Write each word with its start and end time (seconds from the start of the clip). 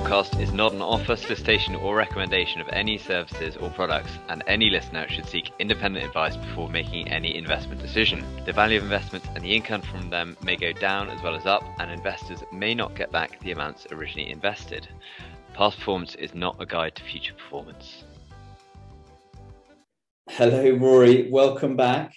podcast 0.00 0.38
is 0.38 0.52
not 0.52 0.74
an 0.74 0.82
offer, 0.82 1.16
solicitation, 1.16 1.74
or 1.74 1.96
recommendation 1.96 2.60
of 2.60 2.68
any 2.68 2.98
services 2.98 3.56
or 3.56 3.70
products, 3.70 4.10
and 4.28 4.44
any 4.46 4.68
listener 4.68 5.08
should 5.08 5.24
seek 5.24 5.50
independent 5.58 6.04
advice 6.04 6.36
before 6.36 6.68
making 6.68 7.08
any 7.08 7.34
investment 7.34 7.80
decision. 7.80 8.22
The 8.44 8.52
value 8.52 8.76
of 8.76 8.84
investments 8.84 9.26
and 9.34 9.42
the 9.42 9.56
income 9.56 9.80
from 9.80 10.10
them 10.10 10.36
may 10.42 10.56
go 10.56 10.72
down 10.72 11.08
as 11.08 11.22
well 11.22 11.34
as 11.34 11.46
up, 11.46 11.64
and 11.78 11.90
investors 11.90 12.40
may 12.52 12.74
not 12.74 12.94
get 12.94 13.10
back 13.10 13.40
the 13.40 13.52
amounts 13.52 13.86
originally 13.90 14.30
invested. 14.30 14.86
Past 15.54 15.78
performance 15.78 16.14
is 16.16 16.34
not 16.34 16.60
a 16.60 16.66
guide 16.66 16.94
to 16.96 17.02
future 17.02 17.32
performance. 17.32 18.04
Hello, 20.28 20.72
Rory. 20.72 21.30
Welcome 21.30 21.74
back. 21.74 22.12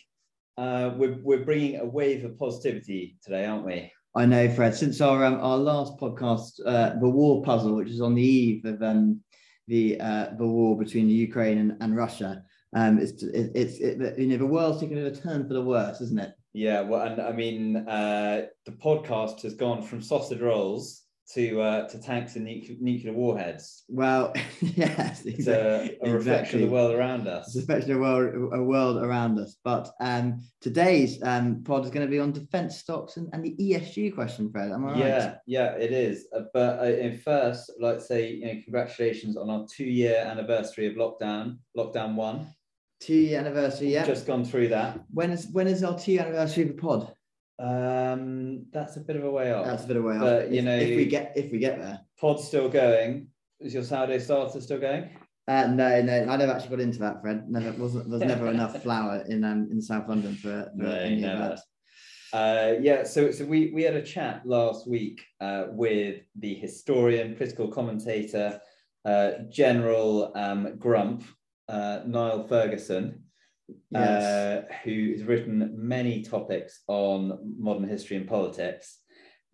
Uh, 0.58 0.92
we're, 0.98 1.18
we're 1.24 1.46
bringing 1.46 1.80
a 1.80 1.86
wave 1.86 2.26
of 2.26 2.38
positivity 2.38 3.16
today, 3.24 3.46
aren't 3.46 3.66
we? 3.66 3.94
I 4.20 4.26
know, 4.26 4.50
Fred. 4.50 4.76
Since 4.76 5.00
our 5.00 5.24
um, 5.24 5.36
our 5.36 5.58
last 5.58 5.98
podcast, 5.98 6.60
uh, 6.66 7.00
the 7.00 7.08
war 7.08 7.42
puzzle, 7.42 7.78
which 7.78 7.88
is 7.88 8.02
on 8.02 8.16
the 8.16 8.22
eve 8.22 8.66
of 8.66 8.84
um, 8.84 9.22
the 9.70 9.98
uh, 9.98 10.32
the 10.38 10.46
war 10.46 10.78
between 10.78 11.08
the 11.08 11.14
Ukraine 11.14 11.58
and, 11.58 11.78
and 11.80 11.96
Russia, 11.96 12.44
um, 12.76 13.00
it's 13.00 13.24
it, 13.24 13.52
it's 13.56 13.78
it, 13.80 14.20
you 14.20 14.28
know 14.28 14.36
the 14.36 14.46
world's 14.46 14.82
taking 14.82 14.98
a 14.98 15.16
turn 15.16 15.48
for 15.48 15.54
the 15.54 15.64
worse, 15.64 16.02
isn't 16.02 16.20
it? 16.20 16.34
Yeah. 16.52 16.82
Well, 16.82 17.08
and 17.08 17.22
I 17.22 17.32
mean, 17.32 17.78
uh, 17.78 18.48
the 18.66 18.74
podcast 18.74 19.44
has 19.44 19.54
gone 19.54 19.82
from 19.84 20.02
sausage 20.02 20.42
rolls 20.42 21.04
to 21.34 21.62
uh, 21.62 21.88
to 21.88 22.02
tanks 22.02 22.36
and 22.36 22.46
nuclear, 22.46 23.14
warheads. 23.14 23.84
Well, 23.88 24.34
yes, 24.62 25.26
It's 25.26 25.48
a, 25.48 25.98
a 26.02 26.12
reflection 26.12 26.64
of 26.64 26.70
the 26.70 26.74
world 26.74 26.96
around 26.96 27.28
us. 27.28 27.48
It's 27.48 27.58
a 27.58 27.60
reflection 27.60 27.92
of 27.92 27.98
a 27.98 28.02
world, 28.02 28.54
a 28.54 28.64
world 28.64 28.98
around 28.98 29.38
us. 29.38 29.58
But 29.64 29.92
um, 30.02 30.42
today's 30.60 31.22
um, 31.22 31.64
pod 31.64 31.86
is 31.86 31.92
going 31.92 32.06
to 32.06 32.12
be 32.12 32.20
on 32.20 32.32
defence 32.32 32.78
stocks 32.78 33.18
and, 33.18 33.30
and 33.34 33.44
the 33.44 33.56
ESG 33.60 34.16
question, 34.16 34.52
Fred. 34.52 34.72
Am 34.72 34.86
I 34.86 34.92
right? 34.92 34.98
Yeah, 34.98 35.36
yeah, 35.46 35.72
it 35.74 35.92
is. 35.92 36.28
Uh, 36.36 36.42
but 36.54 36.80
uh, 36.80 36.84
in 36.86 37.18
first, 37.18 37.72
I'd 37.78 37.84
like 37.84 37.98
to 37.98 38.04
say, 38.04 38.32
you 38.32 38.46
know, 38.46 38.62
congratulations 38.64 39.38
on 39.38 39.50
our 39.50 39.68
two-year 39.72 40.24
anniversary 40.26 40.88
of 40.88 40.96
lockdown, 40.96 41.60
lockdown 41.78 42.16
one. 42.16 42.48
Two 43.00 43.14
year 43.14 43.40
anniversary. 43.40 43.94
Yeah. 43.94 44.06
Just 44.06 44.28
gone 44.28 44.44
through 44.44 44.70
that. 44.70 45.00
when 45.12 45.32
is 45.32 45.48
when 45.54 45.68
is 45.68 45.84
our 45.84 45.98
two 45.98 46.12
year 46.14 46.22
anniversary 46.22 46.64
of 46.64 46.70
the 46.70 46.82
pod? 46.82 47.14
Um, 47.60 48.66
that's 48.72 48.96
a 48.98 49.02
bit 49.02 49.16
of 49.18 49.24
a 49.26 49.32
way 49.32 49.52
off. 49.54 49.66
That's 49.66 49.84
a 49.84 49.88
bit 49.88 49.98
of 49.98 50.06
a 50.06 50.08
way 50.08 50.16
off. 50.16 50.22
But, 50.22 50.52
you 50.52 50.60
If- 50.60 50.66
know- 50.66 50.78
if 50.78 50.96
we 50.96 51.06
get 51.06 51.34
if 51.36 51.52
we 51.52 51.60
get 51.60 51.78
there. 51.80 52.00
Pod's 52.20 52.46
still 52.48 52.70
going. 52.70 53.28
Is 53.60 53.74
your 53.74 53.84
sourdough 53.84 54.20
starter 54.20 54.62
still 54.62 54.80
going? 54.80 55.10
Uh, 55.48 55.68
no, 55.68 56.02
no, 56.02 56.26
I 56.30 56.38
never 56.38 56.52
actually 56.54 56.70
got 56.70 56.80
into 56.80 57.00
that, 57.00 57.22
Fred. 57.22 57.50
Never 57.50 57.72
wasn't. 57.74 58.10
There's 58.10 58.22
never 58.24 58.48
enough 58.52 58.82
flour 58.82 59.24
in 59.28 59.44
um 59.44 59.68
in 59.72 59.82
South 59.82 60.08
London 60.08 60.36
for, 60.36 60.72
for 60.78 60.84
No, 60.84 60.92
any 60.92 61.24
of 61.24 61.38
that. 61.40 61.60
Uh, 62.32 62.76
yeah, 62.80 63.04
so 63.04 63.32
so 63.32 63.44
we 63.46 63.72
we 63.74 63.82
had 63.82 63.96
a 63.96 64.04
chat 64.04 64.46
last 64.46 64.88
week 64.88 65.20
uh, 65.42 65.66
with 65.72 66.22
the 66.38 66.54
historian, 66.54 67.36
political 67.36 67.68
commentator, 67.70 68.62
uh, 69.04 69.32
General 69.50 70.32
um, 70.36 70.78
Grump, 70.78 71.24
uh, 71.68 72.02
Niall 72.06 72.48
Ferguson, 72.48 73.24
Yes. 73.92 74.24
uh, 74.24 74.62
who 74.84 75.12
has 75.14 75.24
written 75.24 75.74
many 75.76 76.22
topics 76.22 76.82
on 76.88 77.56
modern 77.58 77.88
history 77.88 78.18
and 78.18 78.28
politics. 78.28 79.00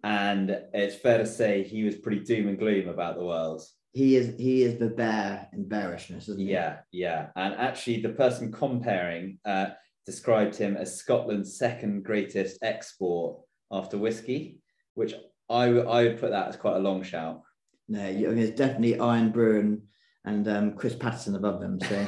And 0.03 0.49
it's 0.73 0.95
fair 0.95 1.17
to 1.17 1.25
say 1.25 1.63
he 1.63 1.83
was 1.83 1.95
pretty 1.95 2.19
doom 2.21 2.47
and 2.47 2.59
gloom 2.59 2.87
about 2.89 3.17
the 3.17 3.25
world. 3.25 3.61
he 3.93 4.15
is 4.15 4.35
he 4.37 4.61
is 4.63 4.77
the 4.77 4.89
bear 4.89 5.47
in 5.53 5.67
bearishness, 5.67 6.27
isn't 6.29 6.41
he? 6.45 6.51
Yeah, 6.51 6.77
yeah. 6.91 7.27
And 7.35 7.55
actually, 7.55 8.01
the 8.01 8.09
person 8.09 8.51
comparing 8.51 9.39
uh, 9.45 9.67
described 10.05 10.55
him 10.55 10.77
as 10.77 10.95
Scotland's 10.99 11.57
second 11.57 12.03
greatest 12.03 12.59
export 12.61 13.39
after 13.71 13.97
whiskey, 13.97 14.59
which 14.93 15.13
I, 15.49 15.65
w- 15.67 15.87
I 15.89 16.03
would 16.03 16.19
put 16.19 16.31
that 16.31 16.49
as 16.49 16.55
quite 16.57 16.75
a 16.75 16.79
long 16.79 17.01
shout. 17.03 17.41
No, 17.87 18.01
I 18.03 18.11
mean 18.13 18.37
it's 18.39 18.57
definitely 18.57 18.99
Irn-Bru 18.99 19.81
and 20.25 20.47
um, 20.47 20.73
Chris 20.75 20.95
Patterson 20.95 21.35
above 21.35 21.61
them. 21.61 21.79
So 21.79 22.05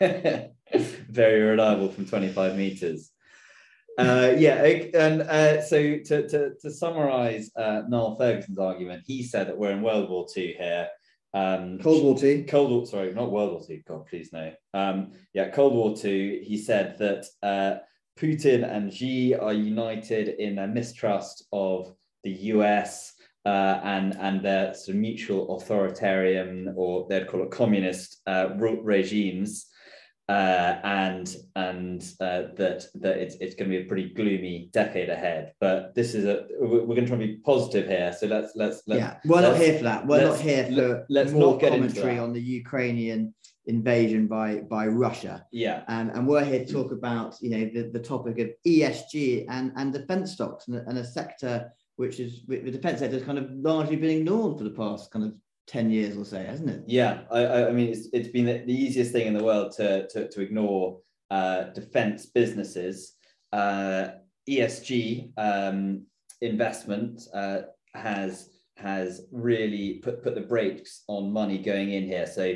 Very 1.12 1.40
reliable 1.40 1.90
from 1.90 2.06
25 2.06 2.56
meters. 2.56 3.10
Uh, 3.98 4.34
yeah, 4.38 4.62
and 4.94 5.22
uh, 5.22 5.60
so 5.62 5.76
to, 5.98 6.26
to, 6.26 6.54
to 6.60 6.70
summarize 6.70 7.50
uh, 7.56 7.82
Niall 7.88 8.16
Ferguson's 8.16 8.58
argument, 8.58 9.04
he 9.06 9.22
said 9.22 9.48
that 9.48 9.58
we're 9.58 9.72
in 9.72 9.82
World 9.82 10.08
War 10.08 10.26
II 10.34 10.54
here. 10.58 10.88
Um, 11.34 11.78
Cold 11.78 12.02
War 12.02 12.18
Two. 12.18 12.44
Cold 12.48 12.70
War, 12.70 12.86
sorry, 12.86 13.12
not 13.12 13.30
World 13.30 13.52
War 13.52 13.62
II. 13.68 13.82
God, 13.86 14.06
please 14.06 14.32
no. 14.32 14.52
Um, 14.74 15.12
yeah, 15.34 15.50
Cold 15.50 15.74
War 15.74 15.94
II. 16.02 16.42
He 16.44 16.58
said 16.58 16.98
that 16.98 17.26
uh, 17.42 17.80
Putin 18.18 18.70
and 18.70 18.92
Xi 18.92 19.34
are 19.34 19.52
united 19.52 20.28
in 20.28 20.56
their 20.56 20.66
mistrust 20.66 21.46
of 21.52 21.94
the 22.24 22.30
US 22.30 23.14
uh, 23.44 23.80
and 23.82 24.16
and 24.18 24.42
their 24.42 24.74
sort 24.74 24.94
of 24.94 25.00
mutual 25.00 25.56
authoritarian, 25.56 26.74
or 26.76 27.06
they'd 27.08 27.26
call 27.26 27.42
it 27.42 27.50
communist 27.50 28.20
uh, 28.26 28.50
regimes. 28.58 29.66
Uh, 30.28 30.78
and 30.84 31.36
and 31.56 32.02
uh, 32.20 32.42
that 32.56 32.84
that 32.94 33.18
it's, 33.18 33.34
it's 33.36 33.54
going 33.56 33.68
to 33.70 33.76
be 33.76 33.84
a 33.84 33.88
pretty 33.88 34.08
gloomy 34.10 34.70
decade 34.72 35.10
ahead. 35.10 35.52
But 35.60 35.94
this 35.94 36.14
is 36.14 36.24
a 36.24 36.46
we're, 36.60 36.86
going 36.86 37.00
to 37.00 37.06
try 37.06 37.16
and 37.16 37.26
be 37.26 37.36
positive 37.44 37.88
here. 37.88 38.14
So 38.18 38.28
let's 38.28 38.52
let's 38.54 38.82
let's 38.86 39.00
yeah, 39.00 39.16
we're 39.24 39.40
not 39.40 39.52
let's- 39.54 39.64
here 39.64 39.78
for 39.78 39.84
that. 39.84 40.06
We're 40.06 40.24
not 40.24 40.40
here 40.40 40.64
for 40.66 40.72
let- 40.72 41.06
let's 41.10 41.32
more 41.32 41.52
not 41.52 41.60
commentary 41.60 42.18
on 42.18 42.32
the 42.32 42.40
Ukrainian 42.40 43.34
invasion 43.66 44.26
by 44.26 44.56
by 44.76 44.86
Russia. 44.86 45.44
yeah 45.52 45.82
Um, 45.88 46.10
and 46.14 46.26
we're 46.26 46.44
here 46.44 46.64
to 46.64 46.72
talk 46.72 46.92
about 46.92 47.36
you 47.40 47.50
know 47.50 47.64
the, 47.74 47.90
the 47.90 48.00
topic 48.00 48.38
of 48.38 48.48
ESG 48.66 49.46
and, 49.48 49.72
and 49.76 49.92
defense 49.92 50.32
stocks 50.32 50.66
and, 50.68 50.76
a- 50.76 50.84
and 50.88 50.98
a 50.98 51.04
sector 51.04 51.72
which 51.96 52.18
is 52.20 52.42
the 52.48 52.70
defense 52.70 53.00
sector 53.00 53.16
has 53.18 53.24
kind 53.24 53.38
of 53.38 53.50
largely 53.52 53.96
been 53.96 54.18
ignored 54.18 54.58
for 54.58 54.64
the 54.64 54.70
past 54.70 55.10
kind 55.12 55.24
of 55.26 55.34
10 55.66 55.90
years 55.90 56.16
or 56.16 56.24
so, 56.24 56.42
hasn't 56.42 56.70
it? 56.70 56.82
Yeah, 56.86 57.22
I, 57.30 57.66
I 57.66 57.72
mean, 57.72 57.88
it's, 57.88 58.08
it's 58.12 58.28
been 58.28 58.46
the, 58.46 58.64
the 58.66 58.74
easiest 58.74 59.12
thing 59.12 59.26
in 59.26 59.34
the 59.34 59.44
world 59.44 59.72
to, 59.76 60.08
to, 60.08 60.28
to 60.28 60.40
ignore 60.40 60.98
uh, 61.30 61.64
defense 61.74 62.26
businesses. 62.26 63.14
Uh, 63.52 64.08
ESG 64.48 65.32
um, 65.36 66.04
investment 66.40 67.22
uh, 67.32 67.62
has 67.94 68.50
has 68.76 69.26
really 69.30 70.00
put, 70.02 70.22
put 70.24 70.34
the 70.34 70.40
brakes 70.40 71.04
on 71.06 71.32
money 71.32 71.58
going 71.58 71.92
in 71.92 72.04
here. 72.04 72.26
So 72.26 72.54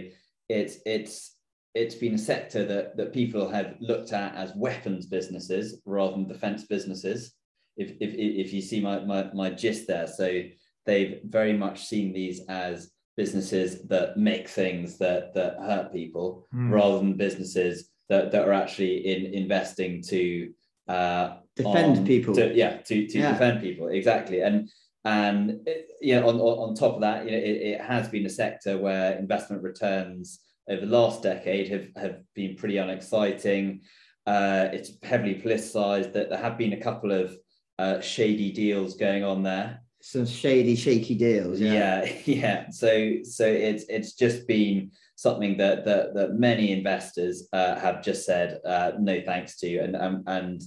it's 0.48 0.78
it's 0.84 1.36
it's 1.76 1.94
been 1.94 2.14
a 2.14 2.18
sector 2.18 2.64
that, 2.64 2.96
that 2.96 3.12
people 3.12 3.50
have 3.50 3.76
looked 3.80 4.12
at 4.12 4.34
as 4.34 4.54
weapons 4.56 5.04
businesses 5.06 5.80
rather 5.84 6.12
than 6.12 6.26
defense 6.26 6.64
businesses. 6.64 7.34
If, 7.76 7.90
if, 8.00 8.14
if 8.14 8.52
you 8.54 8.62
see 8.62 8.80
my, 8.80 9.00
my, 9.00 9.30
my 9.34 9.50
gist 9.50 9.86
there. 9.86 10.06
So 10.06 10.44
they've 10.86 11.20
very 11.24 11.52
much 11.52 11.84
seen 11.84 12.14
these 12.14 12.40
as 12.48 12.92
businesses 13.16 13.82
that 13.88 14.16
make 14.16 14.48
things 14.48 14.98
that 14.98 15.32
that 15.34 15.56
hurt 15.60 15.92
people 15.92 16.46
rather 16.52 16.98
than 16.98 17.14
businesses 17.16 17.90
that, 18.08 18.30
that 18.32 18.46
are 18.46 18.52
actually 18.52 19.06
in 19.06 19.32
investing 19.34 20.02
to 20.02 20.52
uh, 20.88 21.36
Defend 21.56 21.98
on- 21.98 22.06
people. 22.06 22.34
to- 22.34 22.54
yeah 22.54 22.76
to, 22.88 23.06
to 23.08 23.18
Yeah. 23.18 23.32
defend 23.32 23.60
people. 23.62 23.88
Exactly. 23.88 24.40
And 24.42 24.68
and 25.04 25.66
it- 25.66 25.88
you 26.00 26.14
know 26.14 26.28
on, 26.28 26.36
on, 26.36 26.68
on 26.68 26.74
top 26.74 26.94
of 26.96 27.00
that 27.00 27.24
you 27.24 27.30
know 27.32 27.38
it, 27.38 27.56
it 27.72 27.80
has 27.80 28.08
been 28.08 28.26
a 28.26 28.30
sector 28.30 28.76
where 28.78 29.18
investment 29.18 29.62
returns 29.62 30.40
over 30.68 30.84
the 30.84 30.92
last 31.00 31.22
decade 31.22 31.68
have, 31.68 31.88
have 31.96 32.16
been 32.34 32.54
pretty 32.56 32.76
unexciting. 32.76 33.80
Uh, 34.26 34.68
it's 34.72 34.90
heavily 35.04 35.36
politicized. 35.40 36.12
That 36.12 36.28
there 36.28 36.38
have 36.46 36.58
been 36.58 36.72
a 36.74 36.80
couple 36.80 37.12
of 37.12 37.36
uh, 37.78 38.00
shady 38.00 38.50
deals 38.52 38.96
going 38.96 39.22
on 39.24 39.42
there 39.44 39.80
Some 40.06 40.24
shady, 40.24 40.76
shaky 40.76 41.16
deals. 41.16 41.58
Yeah. 41.58 42.04
yeah 42.04 42.12
yeah 42.26 42.70
so 42.70 43.16
so 43.24 43.44
it's 43.44 43.82
it's 43.88 44.12
just 44.12 44.46
been 44.46 44.92
something 45.16 45.56
that 45.56 45.84
that, 45.84 46.14
that 46.14 46.34
many 46.34 46.70
investors 46.70 47.48
uh, 47.52 47.74
have 47.80 48.04
just 48.04 48.24
said 48.24 48.60
uh, 48.64 48.92
no 49.00 49.20
thanks 49.20 49.58
to 49.58 49.78
and 49.78 49.96
um, 49.96 50.22
and 50.28 50.62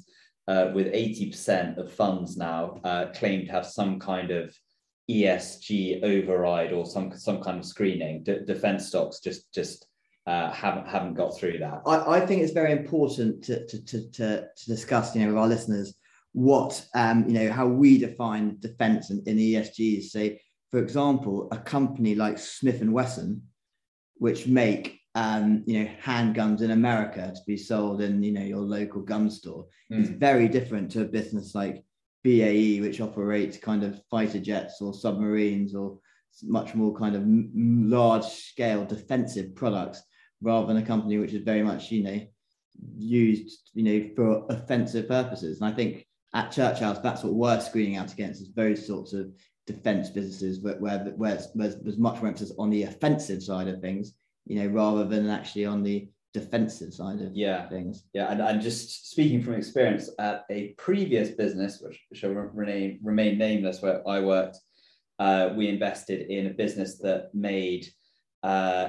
uh, 0.50 0.72
with 0.74 0.88
80% 0.88 1.78
of 1.78 1.90
funds 1.90 2.36
now 2.36 2.82
uh, 2.84 3.06
claim 3.16 3.46
to 3.46 3.52
have 3.54 3.66
some 3.66 3.98
kind 3.98 4.32
of 4.32 4.54
ESG 5.10 6.04
override 6.04 6.74
or 6.74 6.86
some 6.86 7.18
some 7.18 7.42
kind 7.42 7.60
of 7.60 7.66
screening. 7.66 8.24
D- 8.24 8.40
defense 8.46 8.88
stocks 8.88 9.22
just 9.22 9.54
just 9.54 9.88
uh, 10.28 10.52
haven't 10.52 10.86
haven't 10.86 11.14
got 11.14 11.38
through 11.38 11.60
that. 11.60 11.82
I, 11.86 12.18
I 12.18 12.26
think 12.26 12.42
it's 12.42 12.52
very 12.52 12.74
important 12.74 13.42
to, 13.46 13.66
to, 13.68 13.86
to, 13.86 14.12
to, 14.12 14.48
to 14.54 14.66
discuss, 14.66 15.16
you 15.16 15.22
know, 15.22 15.30
with 15.30 15.38
our 15.38 15.48
listeners, 15.48 15.96
what, 16.40 16.86
um, 16.96 17.26
you 17.28 17.34
know, 17.34 17.52
how 17.52 17.68
we 17.68 17.98
define 17.98 18.58
defense 18.60 19.10
in, 19.10 19.22
in 19.26 19.38
ESGs. 19.38 20.04
So, 20.06 20.30
for 20.72 20.80
example, 20.80 21.50
a 21.52 21.58
company 21.58 22.16
like 22.16 22.38
Smith 22.38 22.80
and 22.82 22.94
Wesson, 22.94 23.42
which 24.16 24.48
make, 24.48 25.00
um, 25.16 25.64
you 25.66 25.76
know, 25.80 25.90
handguns 26.02 26.62
in 26.62 26.72
America 26.72 27.32
to 27.36 27.42
be 27.46 27.58
sold 27.58 28.02
in, 28.02 28.24
you 28.24 28.32
know, 28.32 28.42
your 28.54 28.62
local 28.62 29.02
gun 29.02 29.30
store, 29.30 29.66
is 29.90 30.10
Mm. 30.10 30.20
very 30.20 30.48
different 30.48 30.92
to 30.92 31.02
a 31.02 31.06
business 31.20 31.56
like 31.56 31.84
BAE, 32.24 32.80
which 32.82 33.02
operates 33.02 33.58
kind 33.58 33.84
of 33.84 34.02
fighter 34.10 34.40
jets 34.40 34.82
or 34.82 34.94
submarines 34.94 35.74
or 35.74 36.00
much 36.44 36.76
more 36.76 36.94
kind 36.96 37.16
of 37.16 37.24
large 38.00 38.24
scale 38.26 38.86
defensive 38.86 39.56
products 39.56 40.02
rather 40.42 40.68
than 40.68 40.78
a 40.84 40.86
company 40.86 41.18
which 41.18 41.34
is 41.34 41.44
very 41.44 41.64
much, 41.64 41.92
you 41.92 42.04
know, 42.04 42.20
used, 42.98 43.72
you 43.74 43.84
know, 43.84 44.10
for 44.16 44.46
offensive 44.50 45.08
purposes. 45.08 45.60
And 45.60 45.70
I 45.72 45.76
think 45.76 46.06
at 46.34 46.52
Church 46.52 46.80
House, 46.80 47.00
that's 47.00 47.24
what 47.24 47.34
we're 47.34 47.60
screening 47.60 47.98
out 47.98 48.14
against 48.14 48.42
is 48.42 48.54
those 48.54 48.86
sorts 48.86 49.14
of 49.14 49.32
defense 49.66 50.10
businesses 50.10 50.62
where, 50.62 50.76
where, 50.76 51.00
where 51.16 51.40
there's, 51.56 51.78
there's 51.82 51.98
much 51.98 52.18
more 52.18 52.28
emphasis 52.28 52.54
on 52.58 52.70
the 52.70 52.84
offensive 52.84 53.42
side 53.42 53.68
of 53.68 53.82
things, 53.82 54.14
you 54.46 54.60
know, 54.60 54.68
rather 54.68 55.06
than 55.06 55.30
actually 55.30 55.66
on 55.66 55.84
the 55.84 56.08
defensive 56.34 56.94
side 56.94 57.22
of 57.22 57.36
yeah. 57.36 57.68
things. 57.70 58.04
Yeah, 58.14 58.32
and, 58.32 58.42
and 58.42 58.62
just 58.62 59.12
speaking 59.12 59.42
from 59.42 59.56
experience 59.56 60.10
at 60.20 60.46
a 60.50 60.70
previous 60.78 61.30
business, 61.30 61.82
which 61.82 62.00
shall 62.14 62.32
remain, 62.32 63.00
remain 63.04 63.38
nameless, 63.38 63.82
where 63.82 64.08
I 64.08 64.20
worked, 64.20 64.58
uh, 65.18 65.50
we 65.56 65.68
invested 65.68 66.30
in 66.30 66.48
a 66.48 66.52
business 66.52 67.00
that 67.00 67.30
made, 67.34 67.88
uh, 68.44 68.46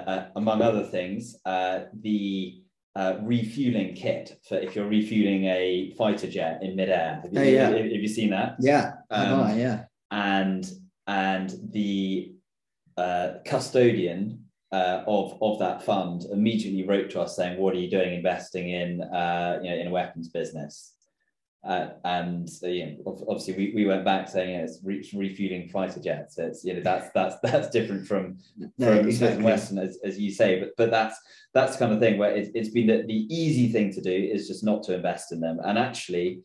uh, 0.07 0.29
among 0.37 0.63
other 0.63 0.85
things, 0.85 1.37
uh, 1.45 1.81
the 2.01 2.60
uh, 2.97 3.17
refueling 3.23 3.95
kit 3.95 4.39
for 4.49 4.59
if 4.59 4.75
you're 4.75 4.89
refueling 4.89 5.45
a 5.45 5.95
fighter 5.97 6.29
jet 6.29 6.63
in 6.63 6.75
midair. 6.77 7.21
Have 7.23 7.33
you, 7.33 7.39
Oh, 7.41 7.43
yeah. 7.43 7.69
have, 7.69 7.75
have 7.79 7.87
you 7.87 8.09
seen 8.09 8.31
that? 8.31 8.57
Yeah, 8.61 8.93
Um, 9.11 9.41
oh, 9.41 9.55
yeah. 9.55 9.85
and 10.11 10.69
and 11.07 11.53
the 11.73 12.33
uh, 12.97 13.35
custodian 13.47 14.45
uh, 14.73 15.03
of 15.07 15.39
of 15.41 15.59
that 15.61 15.83
fund 15.83 16.25
immediately 16.33 16.87
wrote 16.87 17.11
to 17.11 17.21
us 17.21 17.37
saying, 17.37 17.59
"What 17.59 17.75
are 17.75 17.79
you 17.79 17.91
doing 17.91 18.15
investing 18.15 18.71
in 18.71 19.03
uh, 19.03 19.61
you 19.63 19.71
know 19.71 19.77
in 19.77 19.87
a 19.87 19.91
weapons 19.91 20.29
business?" 20.29 20.93
Uh, 21.63 21.91
and 22.05 22.49
uh, 22.63 22.69
you 22.69 22.87
know, 22.87 23.19
obviously, 23.29 23.55
we, 23.55 23.73
we 23.75 23.87
went 23.87 24.03
back 24.05 24.29
saying 24.29 24.51
yeah, 24.51 24.63
it's 24.63 24.79
re- 24.83 25.07
refueling 25.15 25.69
fighter 25.69 26.01
jets. 26.01 26.39
It's 26.39 26.65
you 26.65 26.75
know 26.75 26.81
that's 26.81 27.11
that's 27.15 27.37
that's 27.43 27.69
different 27.69 28.07
from 28.07 28.39
No, 28.79 28.87
from 28.87 28.97
Smith 29.03 29.07
exactly. 29.07 29.37
and 29.37 29.45
Wesson, 29.45 29.79
as, 29.79 29.99
as 30.03 30.19
you 30.19 30.31
say. 30.31 30.59
But 30.59 30.71
but 30.79 30.91
that's 30.91 31.19
that's 31.53 31.75
the 31.75 31.79
kind 31.81 31.93
of 31.93 32.01
thing 32.01 32.17
where 32.17 32.31
it's, 32.31 32.51
it's 32.55 32.71
been 32.71 32.87
the, 32.87 33.03
the 33.07 33.27
easy 33.35 33.71
thing 33.71 33.93
to 33.93 34.01
do 34.01 34.11
is 34.11 34.49
just 34.49 34.65
not 34.65 34.83
to 34.85 34.95
invest 34.95 35.33
in 35.33 35.41
them. 35.41 35.59
And 35.63 35.79
actually, 35.79 36.41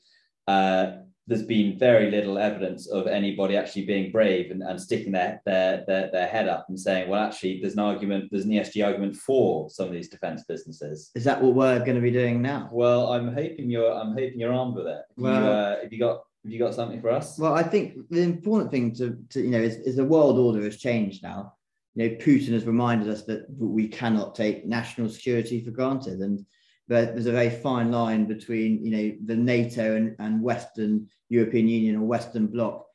uh, 0.48 0.98
there's 1.28 1.44
been 1.44 1.78
very 1.80 2.12
little 2.12 2.38
evidence 2.38 2.88
of 2.88 3.08
anybody 3.08 3.58
actually 3.58 3.86
being 3.86 4.12
brave 4.12 4.52
and, 4.52 4.62
and 4.62 4.80
sticking 4.80 5.12
their, 5.12 5.42
their 5.46 5.84
their 5.88 6.12
their 6.12 6.28
head 6.28 6.48
up 6.48 6.68
and 6.70 6.80
saying, 6.80 7.10
well, 7.10 7.24
actually, 7.24 7.60
there's 7.62 7.74
an 7.74 7.80
argument, 7.80 8.30
there's 8.32 8.46
an 8.46 8.52
ESG 8.52 8.86
argument 8.86 9.16
for 9.16 9.70
some 9.70 9.88
of 9.88 9.94
these 9.94 10.10
defence 10.10 10.44
businesses. 10.48 11.12
Is 11.16 11.24
that 11.24 11.42
what 11.42 11.56
we're 11.56 11.80
going 11.80 11.96
to 11.96 12.02
be 12.02 12.12
doing 12.12 12.42
now? 12.42 12.70
Well, 12.72 13.12
I'm 13.12 13.34
hoping 13.34 13.70
you're 13.70 13.92
I'm 13.92 14.10
hoping 14.10 14.40
you're 14.40 14.54
armed 14.54 14.76
with 14.76 14.88
it. 14.88 14.92
Have 14.92 15.18
you, 15.18 15.24
Well- 15.24 15.52
uh, 15.52 15.82
have 15.82 15.92
you 15.92 16.00
got 16.00 16.22
have 16.44 16.52
you 16.52 16.60
got 16.60 16.76
something 16.76 17.02
for 17.02 17.10
us? 17.10 17.40
Well, 17.40 17.56
I 17.56 17.64
think 17.64 18.08
the 18.12 18.22
important 18.22 18.70
thing 18.70 18.94
to, 18.96 19.18
to 19.32 19.42
you 19.42 19.50
know 19.50 19.62
is, 19.62 19.78
is 19.78 19.96
the 19.96 20.06
world 20.06 20.38
order 20.38 20.62
has 20.64 20.78
changed 20.78 21.24
now. 21.24 21.54
You 21.96 22.10
know, 22.10 22.16
Putin 22.18 22.50
has 22.50 22.66
reminded 22.66 23.10
us 23.10 23.24
that 23.24 23.46
we 23.58 23.88
cannot 23.88 24.36
take 24.36 24.66
national 24.66 25.10
security 25.10 25.64
for 25.64 25.72
granted, 25.72 26.20
and 26.20 26.46
there- 26.88 27.12
there's 27.12 27.26
a 27.26 27.32
very 27.32 27.50
fine 27.50 27.92
line 27.92 28.26
between 28.26 28.86
you 28.86 28.92
know 28.92 29.18
the 29.26 29.36
NATO 29.36 29.96
and, 29.96 30.16
and 30.20 30.42
Western 30.42 31.08
European 31.30 31.68
Union 31.68 31.96
or 31.98 32.06
Western 32.06 32.48
Bloc 32.48 32.86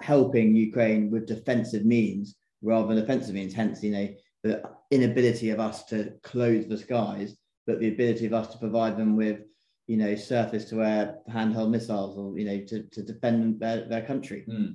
helping 0.00 0.56
Ukraine 0.56 1.10
with 1.10 1.26
defensive 1.26 1.84
means 1.84 2.36
rather 2.62 2.94
than 2.94 3.04
offensive 3.04 3.34
means. 3.34 3.52
Hence, 3.54 3.82
you 3.82 3.92
know, 3.92 4.08
the 4.42 4.62
inability 4.90 5.50
of 5.50 5.60
us 5.60 5.84
to 5.86 6.12
close 6.22 6.66
the 6.66 6.78
skies, 6.78 7.36
but 7.66 7.80
the 7.80 7.88
ability 7.88 8.26
of 8.26 8.32
us 8.32 8.48
to 8.48 8.58
provide 8.58 8.96
them 8.96 9.16
with 9.16 9.40
you 9.90 9.96
know, 9.96 10.14
surface 10.14 10.66
to 10.66 10.84
air 10.84 11.18
handheld 11.28 11.68
missiles 11.68 12.16
or, 12.16 12.38
you 12.38 12.44
know, 12.44 12.60
to, 12.64 12.84
to 12.84 13.02
defend 13.02 13.58
their, 13.58 13.88
their 13.88 14.02
country. 14.02 14.44
Hmm. 14.48 14.74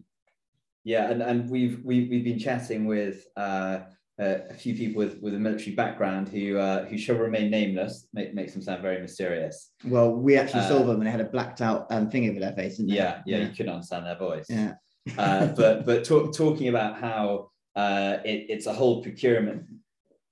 Yeah, 0.83 1.09
and, 1.09 1.21
and 1.21 1.49
we've 1.49 1.79
we've 1.85 2.09
we've 2.09 2.25
been 2.25 2.37
chatting 2.37 2.85
with 2.85 3.25
uh, 3.37 3.79
uh, 4.19 4.37
a 4.49 4.53
few 4.53 4.73
people 4.75 4.99
with, 5.03 5.21
with 5.21 5.33
a 5.35 5.39
military 5.39 5.75
background 5.75 6.29
who 6.29 6.57
uh, 6.57 6.85
who 6.85 6.97
shall 6.97 7.17
remain 7.17 7.51
nameless. 7.51 8.07
Make, 8.13 8.33
makes 8.33 8.53
them 8.53 8.61
sound 8.61 8.81
very 8.81 9.01
mysterious. 9.01 9.71
Well, 9.83 10.11
we 10.11 10.37
actually 10.37 10.61
Uh, 10.61 10.69
saw 10.69 10.83
them 10.83 10.97
and 10.97 11.07
they 11.07 11.11
had 11.11 11.21
a 11.21 11.25
blacked 11.25 11.61
out 11.61 11.87
um, 11.91 12.09
thing 12.09 12.29
over 12.29 12.39
their 12.39 12.53
face, 12.53 12.77
didn't? 12.77 12.89
Yeah, 12.89 13.21
yeah, 13.25 13.37
yeah. 13.37 13.43
you 13.43 13.49
couldn't 13.49 13.73
understand 13.73 14.05
their 14.05 14.17
voice. 14.17 14.45
Yeah. 14.49 14.73
uh, 15.17 15.47
but 15.47 15.85
but 15.85 16.05
talk, 16.05 16.33
talking 16.35 16.69
about 16.69 16.99
how 16.99 17.49
uh, 17.75 18.17
it, 18.23 18.45
it's 18.49 18.67
a 18.67 18.73
whole 18.73 19.03
procurement 19.03 19.63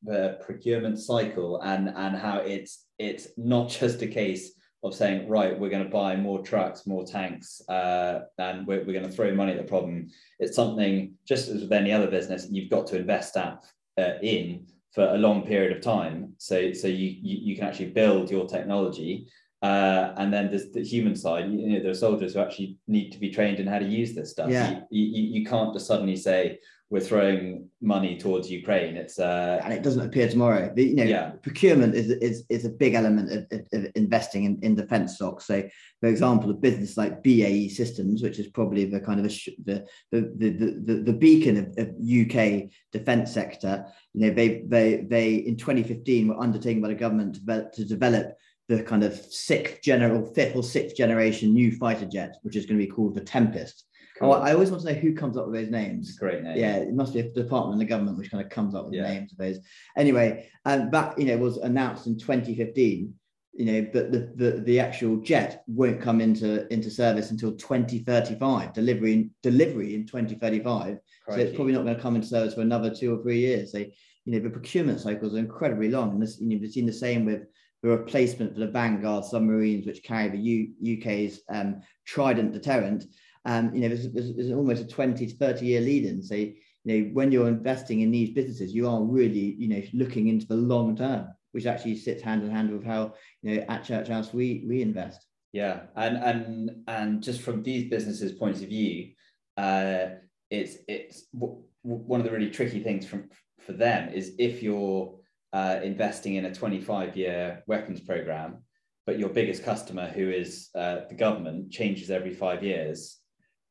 the 0.04 0.38
procurement 0.46 1.00
cycle 1.00 1.62
and 1.62 1.90
and 1.90 2.18
how 2.18 2.40
it's 2.40 2.86
it's 3.00 3.28
not 3.38 3.70
just 3.70 4.02
a 4.02 4.08
case 4.08 4.54
of 4.84 4.94
saying 4.94 5.28
right 5.28 5.58
we're 5.60 5.70
going 5.70 5.84
to 5.84 5.90
buy 5.90 6.16
more 6.16 6.42
trucks 6.42 6.86
more 6.86 7.06
tanks 7.06 7.62
uh, 7.70 8.22
and 8.38 8.68
we're, 8.68 8.84
we're 8.86 8.94
going 8.94 9.06
to 9.06 9.12
throw 9.12 9.34
money 9.34 9.52
at 9.52 9.58
the 9.58 9.64
problem 9.64 10.08
it's 10.40 10.56
something 10.56 11.14
just 11.28 11.48
as 11.48 11.62
with 11.62 11.72
any 11.72 11.92
other 11.92 12.08
business 12.08 12.48
you've 12.50 12.70
got 12.70 12.86
to 12.88 12.98
invest 12.98 13.34
that 13.34 13.64
uh, 13.98 14.20
in 14.22 14.66
for 14.94 15.08
a 15.10 15.18
long 15.18 15.46
period 15.46 15.76
of 15.76 15.82
time 15.82 16.34
so 16.38 16.74
so 16.74 16.88
you 16.88 17.16
you, 17.22 17.38
you 17.42 17.56
can 17.56 17.66
actually 17.66 17.90
build 17.90 18.30
your 18.30 18.46
technology 18.46 19.28
uh, 19.64 20.14
and 20.18 20.34
then 20.34 20.50
there's 20.50 20.72
the 20.72 20.84
human 20.84 21.16
side. 21.16 21.50
You, 21.50 21.58
you 21.58 21.68
know, 21.70 21.80
there 21.80 21.92
are 21.92 21.96
soldiers 21.96 22.34
who 22.34 22.42
actually 22.42 22.78
need 22.86 23.12
to 23.12 23.18
be 23.18 23.30
trained 23.30 23.62
in 23.62 23.68
how 23.68 23.80
to 23.80 23.86
use 23.86 24.14
this 24.14 24.32
stuff. 24.32 24.50
Yeah. 24.50 24.82
You, 24.92 25.06
you, 25.06 25.40
you 25.40 25.46
can't 25.46 25.74
just 25.74 25.88
suddenly 25.88 26.18
say 26.18 26.60
we're 26.94 27.00
throwing 27.00 27.68
money 27.82 28.16
towards 28.20 28.52
Ukraine. 28.52 28.96
It's 28.98 29.18
uh, 29.18 29.60
And 29.64 29.74
it 29.74 29.82
doesn't 29.82 30.06
appear 30.06 30.30
tomorrow. 30.30 30.72
The, 30.76 30.84
you 30.90 30.96
know, 30.96 31.04
Yeah. 31.04 31.32
procurement 31.42 31.96
is, 31.96 32.12
is, 32.12 32.46
is 32.50 32.66
a 32.66 32.70
big 32.70 32.94
element 32.94 33.32
of, 33.52 33.62
of, 33.74 33.92
investing 33.96 34.44
in, 34.44 34.60
in 34.62 34.76
defense 34.76 35.16
stocks. 35.16 35.48
So, 35.48 35.68
for 36.02 36.08
example, 36.08 36.52
a 36.52 36.54
business 36.54 36.96
like 36.96 37.24
BAE 37.24 37.70
Systems, 37.70 38.22
which 38.22 38.38
is 38.38 38.48
probably 38.50 38.86
the 38.86 39.00
kind 39.00 39.20
of 39.20 39.26
a 39.26 39.30
sh- 39.30 39.58
the, 39.66 39.88
the, 40.12 40.22
the, 40.38 40.50
the, 40.86 40.94
the 41.02 41.14
beacon 41.14 41.58
of, 41.58 41.66
of 41.80 41.88
UK 41.98 42.70
defense 42.92 43.34
sector, 43.34 43.88
you 44.14 44.28
know, 44.28 44.34
they, 44.36 44.62
they, 44.68 45.08
they 45.10 45.34
in 45.34 45.58
2015 45.58 46.28
were 46.28 46.40
undertaken 46.40 46.80
by 46.80 46.90
the 46.90 46.94
government 46.94 47.34
to, 47.34 47.40
develop- 47.40 47.72
to 47.74 47.86
develop 47.86 48.28
the 48.70 48.84
kind 48.84 49.04
of 49.04 49.16
sixth 49.16 49.82
general, 49.82 50.32
fifth 50.36 50.56
or 50.56 50.62
sixth 50.62 50.96
generation 50.96 51.54
new 51.56 51.72
fighter 51.76 52.06
jet, 52.06 52.36
which 52.44 52.56
is 52.56 52.68
going 52.68 52.80
to 52.80 52.86
be 52.86 52.92
called 52.92 53.16
the 53.16 53.22
Tempest. 53.22 53.86
Cool. 54.24 54.34
Oh, 54.34 54.42
I 54.42 54.54
always 54.54 54.72
want 54.72 54.84
to 54.84 54.94
know 54.94 55.00
who 55.00 55.14
comes 55.14 55.38
up 55.38 55.46
with 55.48 55.56
those 55.56 55.70
names. 55.70 56.18
great 56.18 56.44
name. 56.44 56.58
Yeah, 56.58 56.78
it 56.78 56.94
must 56.94 57.14
be 57.14 57.20
a 57.20 57.30
department 57.30 57.74
in 57.74 57.80
the 57.80 57.90
government 57.90 58.18
which 58.18 58.32
kind 58.32 58.44
of 58.44 58.50
comes 58.50 58.76
up 58.76 58.86
with 58.86 58.94
Yeah. 58.94 59.04
the 59.04 59.10
names 59.14 59.32
of 59.32 59.38
those. 59.38 59.60
Anyway, 59.98 60.50
and 60.66 60.92
that 60.92 61.18
you 61.20 61.26
know 61.26 61.38
was 61.38 61.58
announced 61.58 62.08
in 62.08 62.18
2015. 62.18 63.14
You 63.56 63.66
know, 63.66 63.88
but 63.94 64.12
the, 64.12 64.32
the 64.36 64.52
the 64.62 64.80
actual 64.80 65.18
jet 65.18 65.64
won't 65.68 66.02
come 66.02 66.22
into 66.22 66.72
into 66.74 66.90
service 66.90 67.30
until 67.30 67.52
2035. 67.52 68.74
Delivery 68.74 69.30
delivery 69.44 69.94
in 69.96 70.08
2035. 70.08 70.98
So 71.30 71.36
it's 71.36 71.56
probably 71.56 71.74
not 71.74 71.84
going 71.84 71.96
to 71.96 72.02
come 72.02 72.16
into 72.16 72.28
service 72.28 72.56
for 72.56 72.62
another 72.62 72.90
two 72.94 73.14
or 73.18 73.22
three 73.22 73.40
years. 73.40 73.72
So, 73.72 73.78
you 73.78 73.92
know, 74.26 74.40
the 74.40 74.50
procurement 74.50 75.00
cycles 75.00 75.36
are 75.36 75.38
incredibly 75.38 75.90
long. 75.90 76.12
And 76.12 76.22
this, 76.22 76.40
you 76.42 76.48
know, 76.50 76.58
we've 76.60 76.72
seen 76.72 76.86
the 76.88 76.92
same 76.94 77.26
with 77.26 77.44
the 77.82 77.90
replacement 77.90 78.54
for 78.54 78.60
the 78.60 78.68
Vanguard 78.68 79.24
submarines, 79.24 79.86
which 79.86 80.04
carry 80.04 80.30
the 80.30 80.38
U- 80.38 80.98
UK's 80.98 81.42
um, 81.50 81.82
Trident 82.06 82.54
deterrent. 82.54 83.06
Um, 83.46 83.74
you 83.74 83.82
know, 83.82 83.90
there's, 83.90 84.12
there's, 84.12 84.36
there's 84.36 84.52
almost 84.52 84.84
a 84.84 84.88
20 84.88 85.28
to 85.28 85.36
30 85.36 85.66
year 85.66 85.82
lead 85.82 86.06
in. 86.06 86.22
So, 86.22 86.36
you 86.36 86.54
know, 86.86 87.10
when 87.14 87.32
you're 87.32 87.48
investing 87.48 88.02
in 88.02 88.12
these 88.12 88.32
businesses, 88.32 88.74
you 88.74 88.88
are 88.88 89.02
really, 89.02 89.56
you 89.58 89.68
know, 89.70 89.82
looking 89.94 90.28
into 90.28 90.48
the 90.48 90.56
long 90.56 90.96
term, 90.96 91.28
which 91.52 91.66
actually 91.66 91.98
sits 91.98 92.22
hand 92.22 92.44
in 92.44 92.52
hand 92.52 92.72
with 92.72 92.86
how, 92.86 93.14
you 93.42 93.56
know, 93.56 93.66
at 93.70 93.84
Church 93.84 94.08
House 94.08 94.34
we, 94.34 94.66
we 94.68 94.82
invest. 94.82 95.26
Yeah, 95.54 95.82
and 95.96 96.18
and 96.18 96.72
and 96.88 97.22
just 97.22 97.42
from 97.42 97.62
these 97.62 97.88
businesses' 97.88 98.32
points 98.32 98.62
of 98.62 98.70
view, 98.70 99.12
uh, 99.56 100.06
it's 100.50 100.78
it's 100.88 101.28
w- 101.28 101.62
one 101.84 102.20
of 102.20 102.26
the 102.26 102.32
really 102.32 102.50
tricky 102.50 102.82
things 102.82 103.06
from 103.06 103.30
for 103.60 103.74
them 103.74 104.12
is 104.12 104.34
if 104.40 104.64
you're 104.64 105.16
uh, 105.54 105.80
investing 105.84 106.36
in 106.36 106.46
a 106.46 106.54
25 106.54 107.16
year 107.16 107.64
weapons 107.68 108.02
program, 108.02 108.64
but 109.06 109.20
your 109.20 109.30
biggest 109.30 109.64
customer, 109.64 110.08
who 110.08 110.30
is 110.30 110.70
uh, 110.76 111.02
the 111.08 111.16
government, 111.16 111.72
changes 111.72 112.10
every 112.10 112.34
five 112.34 112.64
years. 112.64 113.20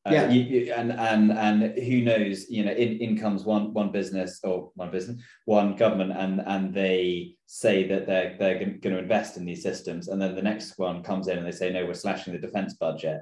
Uh, 0.05 0.11
Yeah. 0.11 0.29
you, 0.31 0.41
you, 0.41 0.73
and 0.73 0.91
and 0.91 1.31
and 1.31 1.79
who 1.79 2.01
knows? 2.01 2.49
You 2.49 2.65
know, 2.65 2.71
in, 2.73 2.97
in 2.99 3.17
comes 3.17 3.45
one 3.45 3.73
one 3.73 3.91
business 3.91 4.39
or 4.43 4.71
one 4.75 4.91
business, 4.91 5.21
one 5.45 5.75
government, 5.77 6.11
and 6.17 6.41
and 6.45 6.73
they 6.73 7.35
say 7.45 7.87
that 7.87 8.05
they're 8.05 8.35
they're 8.37 8.59
going 8.59 8.81
to 8.81 8.97
invest 8.97 9.37
in 9.37 9.45
these 9.45 9.63
systems, 9.63 10.09
and 10.09 10.21
then 10.21 10.35
the 10.35 10.41
next 10.41 10.77
one 10.77 11.03
comes 11.03 11.27
in 11.29 11.37
and 11.37 11.47
they 11.47 11.51
say, 11.51 11.71
no, 11.71 11.85
we're 11.85 11.93
slashing 11.93 12.33
the 12.33 12.39
defense 12.39 12.73
budget. 12.73 13.21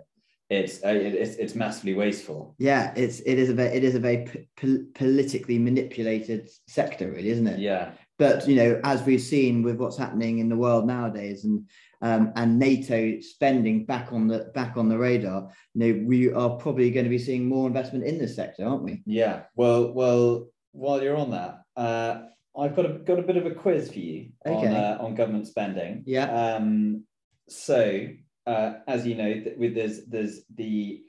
It's 0.49 0.83
uh, 0.83 0.89
it's 0.89 1.35
it's 1.35 1.53
massively 1.55 1.93
wasteful. 1.93 2.55
Yeah, 2.57 2.93
it's 2.95 3.19
it 3.21 3.37
is 3.37 3.49
a 3.49 3.53
very 3.53 3.75
it 3.77 3.83
is 3.83 3.93
a 3.93 3.99
very 3.99 4.25
p- 4.55 4.83
politically 4.95 5.59
manipulated 5.59 6.49
sector, 6.67 7.11
really, 7.11 7.29
isn't 7.29 7.47
it? 7.47 7.59
Yeah, 7.59 7.91
But 8.17 8.47
you 8.47 8.55
know, 8.55 8.81
as 8.83 9.03
we've 9.03 9.21
seen 9.21 9.61
with 9.61 9.77
what's 9.77 9.97
happening 9.97 10.39
in 10.39 10.49
the 10.49 10.57
world 10.57 10.87
nowadays, 10.87 11.45
and 11.45 11.69
um, 12.01 12.31
and 12.35 12.57
NATO 12.57 13.19
spending 13.19 13.85
back 13.85 14.11
on 14.11 14.27
the 14.27 14.51
back 14.53 14.77
on 14.77 14.89
the 14.89 14.97
radar, 14.97 15.49
you 15.73 15.79
know, 15.93 16.07
we 16.07 16.31
are 16.33 16.51
probably 16.51 16.91
going 16.91 17.05
to 17.05 17.09
be 17.09 17.19
seeing 17.19 17.47
more 17.47 17.67
investment 17.67 18.05
in 18.05 18.17
this 18.17 18.35
sector, 18.35 18.65
aren't 18.65 18.83
we? 18.83 19.01
yeah. 19.05 19.43
Well, 19.55 19.93
well, 19.93 20.47
while 20.71 21.01
you're 21.01 21.17
on 21.17 21.31
that, 21.31 21.61
uh, 21.77 22.23
I've 22.57 22.75
got 22.75 22.85
a 22.85 22.93
got 22.99 23.19
a 23.19 23.23
bit 23.23 23.37
of 23.37 23.45
a 23.45 23.51
quiz 23.51 23.91
for 23.91 23.99
you 23.99 24.29
on 24.45 24.67
uh, 24.67 24.97
on 24.99 25.15
government 25.15 25.47
spending. 25.47 26.03
Yeah. 26.05 26.55
Um, 26.55 27.05
so, 27.47 28.07
uh, 28.47 28.73
as 28.87 29.05
you 29.05 29.15
know, 29.15 29.33
th- 29.33 29.57
with 29.57 29.75
there's 29.75 30.05
there's 30.05 30.41
the 30.55 31.01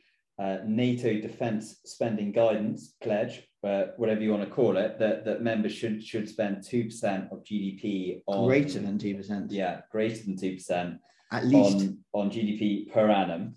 uh, 0.43 0.59
NATO 0.67 1.21
defence 1.21 1.77
spending 1.85 2.33
guidance 2.33 2.95
pledge, 3.01 3.43
uh, 3.63 3.85
whatever 3.97 4.21
you 4.23 4.31
want 4.31 4.43
to 4.43 4.51
call 4.51 4.77
it, 4.77 4.99
that 4.99 5.25
that 5.25 5.43
members 5.43 5.73
should 5.73 6.03
should 6.03 6.29
spend 6.29 6.65
two 6.65 6.85
percent 6.85 7.29
of 7.31 7.45
GDP 7.45 8.23
on 8.27 8.47
Greater 8.47 8.81
than 8.81 8.99
two 8.99 9.15
percent, 9.15 9.53
yeah 9.53 9.83
greater 9.93 10.25
than 10.25 10.37
two 10.37 10.55
percent 10.55 10.99
at 11.31 11.47
least. 11.47 11.77
on 11.77 11.99
on 12.13 12.31
GDP 12.31 12.93
per 12.93 13.09
annum. 13.09 13.57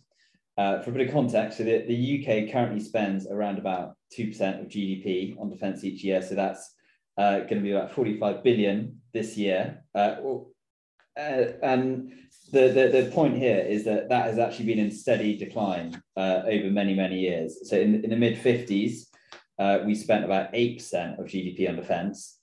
Uh, 0.58 0.82
for 0.82 0.92
a 0.92 0.94
bit 0.94 1.08
of 1.08 1.14
context, 1.14 1.58
so 1.58 1.66
the, 1.66 1.86
the 1.86 2.00
UK 2.16 2.50
currently 2.50 2.80
spends 2.80 3.28
around 3.28 3.58
about 3.58 3.98
2% 4.18 4.32
of 4.62 4.70
GDP 4.70 5.38
on 5.38 5.50
defence 5.50 5.84
each 5.84 6.02
year. 6.02 6.22
So 6.22 6.34
that's 6.34 6.74
uh, 7.18 7.40
going 7.40 7.58
to 7.58 7.60
be 7.60 7.72
about 7.72 7.92
45 7.92 8.42
billion 8.42 9.02
this 9.14 9.36
year. 9.36 9.84
Uh, 9.94 10.16
uh, 11.18 11.46
and 11.64 12.12
the, 12.52 12.70
the, 12.70 13.02
the 13.02 13.12
point 13.12 13.38
here 13.38 13.58
is 13.58 13.84
that 13.86 14.10
that 14.10 14.26
has 14.26 14.38
actually 14.38 14.66
been 14.66 14.80
in 14.80 14.92
steady 14.92 15.38
decline 15.38 16.02
uh, 16.16 16.42
over 16.46 16.70
many, 16.70 16.94
many 16.94 17.20
years. 17.20 17.70
So 17.70 17.78
in, 17.78 18.04
in 18.04 18.10
the 18.10 18.16
mid 18.16 18.38
50s, 18.38 19.08
uh, 19.58 19.80
we 19.86 19.96
spent 19.96 20.26
about 20.26 20.54
8% 20.54 21.20
of 21.20 21.26
GDP 21.26 21.70
on 21.70 21.76
defence. 21.78 22.40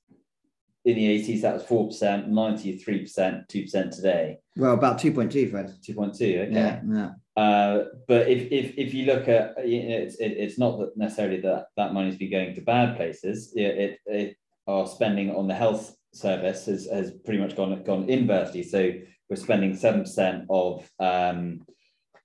In 0.84 0.96
the 0.96 1.22
80s, 1.22 1.42
that 1.42 1.54
was 1.54 1.62
4%, 1.64 2.28
93%, 2.28 3.48
2% 3.48 3.94
today. 3.94 4.38
Well, 4.56 4.74
about 4.74 4.98
2.2, 4.98 5.50
Fred. 5.50 5.72
2.2, 5.86 6.12
okay. 6.14 6.48
Yeah, 6.50 6.80
yeah. 6.88 7.10
Uh, 7.34 7.84
but 8.08 8.28
if, 8.28 8.52
if 8.52 8.76
if 8.76 8.92
you 8.92 9.06
look 9.06 9.26
at 9.26 9.66
you 9.66 9.88
know, 9.88 9.96
it's 9.96 10.16
it, 10.16 10.32
it's 10.32 10.58
not 10.58 10.78
that 10.78 10.94
necessarily 10.98 11.40
that 11.40 11.68
that 11.78 11.94
money's 11.94 12.16
been 12.16 12.30
going 12.30 12.54
to 12.54 12.60
bad 12.60 12.94
places. 12.94 13.54
It, 13.56 13.62
it, 13.62 14.00
it 14.04 14.36
our 14.66 14.86
spending 14.86 15.34
on 15.34 15.48
the 15.48 15.54
health 15.54 15.96
service 16.12 16.66
has, 16.66 16.86
has 16.86 17.12
pretty 17.24 17.40
much 17.40 17.56
gone 17.56 17.82
gone 17.84 18.08
inversely. 18.08 18.62
So 18.62 18.92
we're 19.28 19.36
spending 19.36 19.74
seven 19.74 20.02
percent 20.02 20.44
of 20.50 20.88
um, 21.00 21.64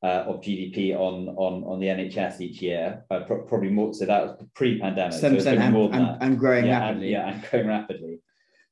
uh, 0.03 0.25
of 0.27 0.41
GDP 0.41 0.96
on 0.96 1.29
on 1.29 1.63
on 1.63 1.79
the 1.79 1.88
NHS 1.88 2.41
each 2.41 2.62
year, 2.62 3.06
uh, 3.10 3.22
pro- 3.22 3.44
probably 3.44 3.70
more. 3.70 3.94
So 3.94 4.06
that 4.06 4.24
was 4.24 4.44
pre-pandemic. 4.56 5.13
Seven 5.13 5.38
percent 5.38 5.60
and, 5.60 5.75
and, 5.75 6.17
and 6.22 6.39
growing 6.39 6.65
yeah, 6.65 6.79
rapidly. 6.79 7.13
And, 7.13 7.27
yeah, 7.27 7.34
and 7.34 7.50
growing 7.50 7.67
rapidly. 7.67 8.20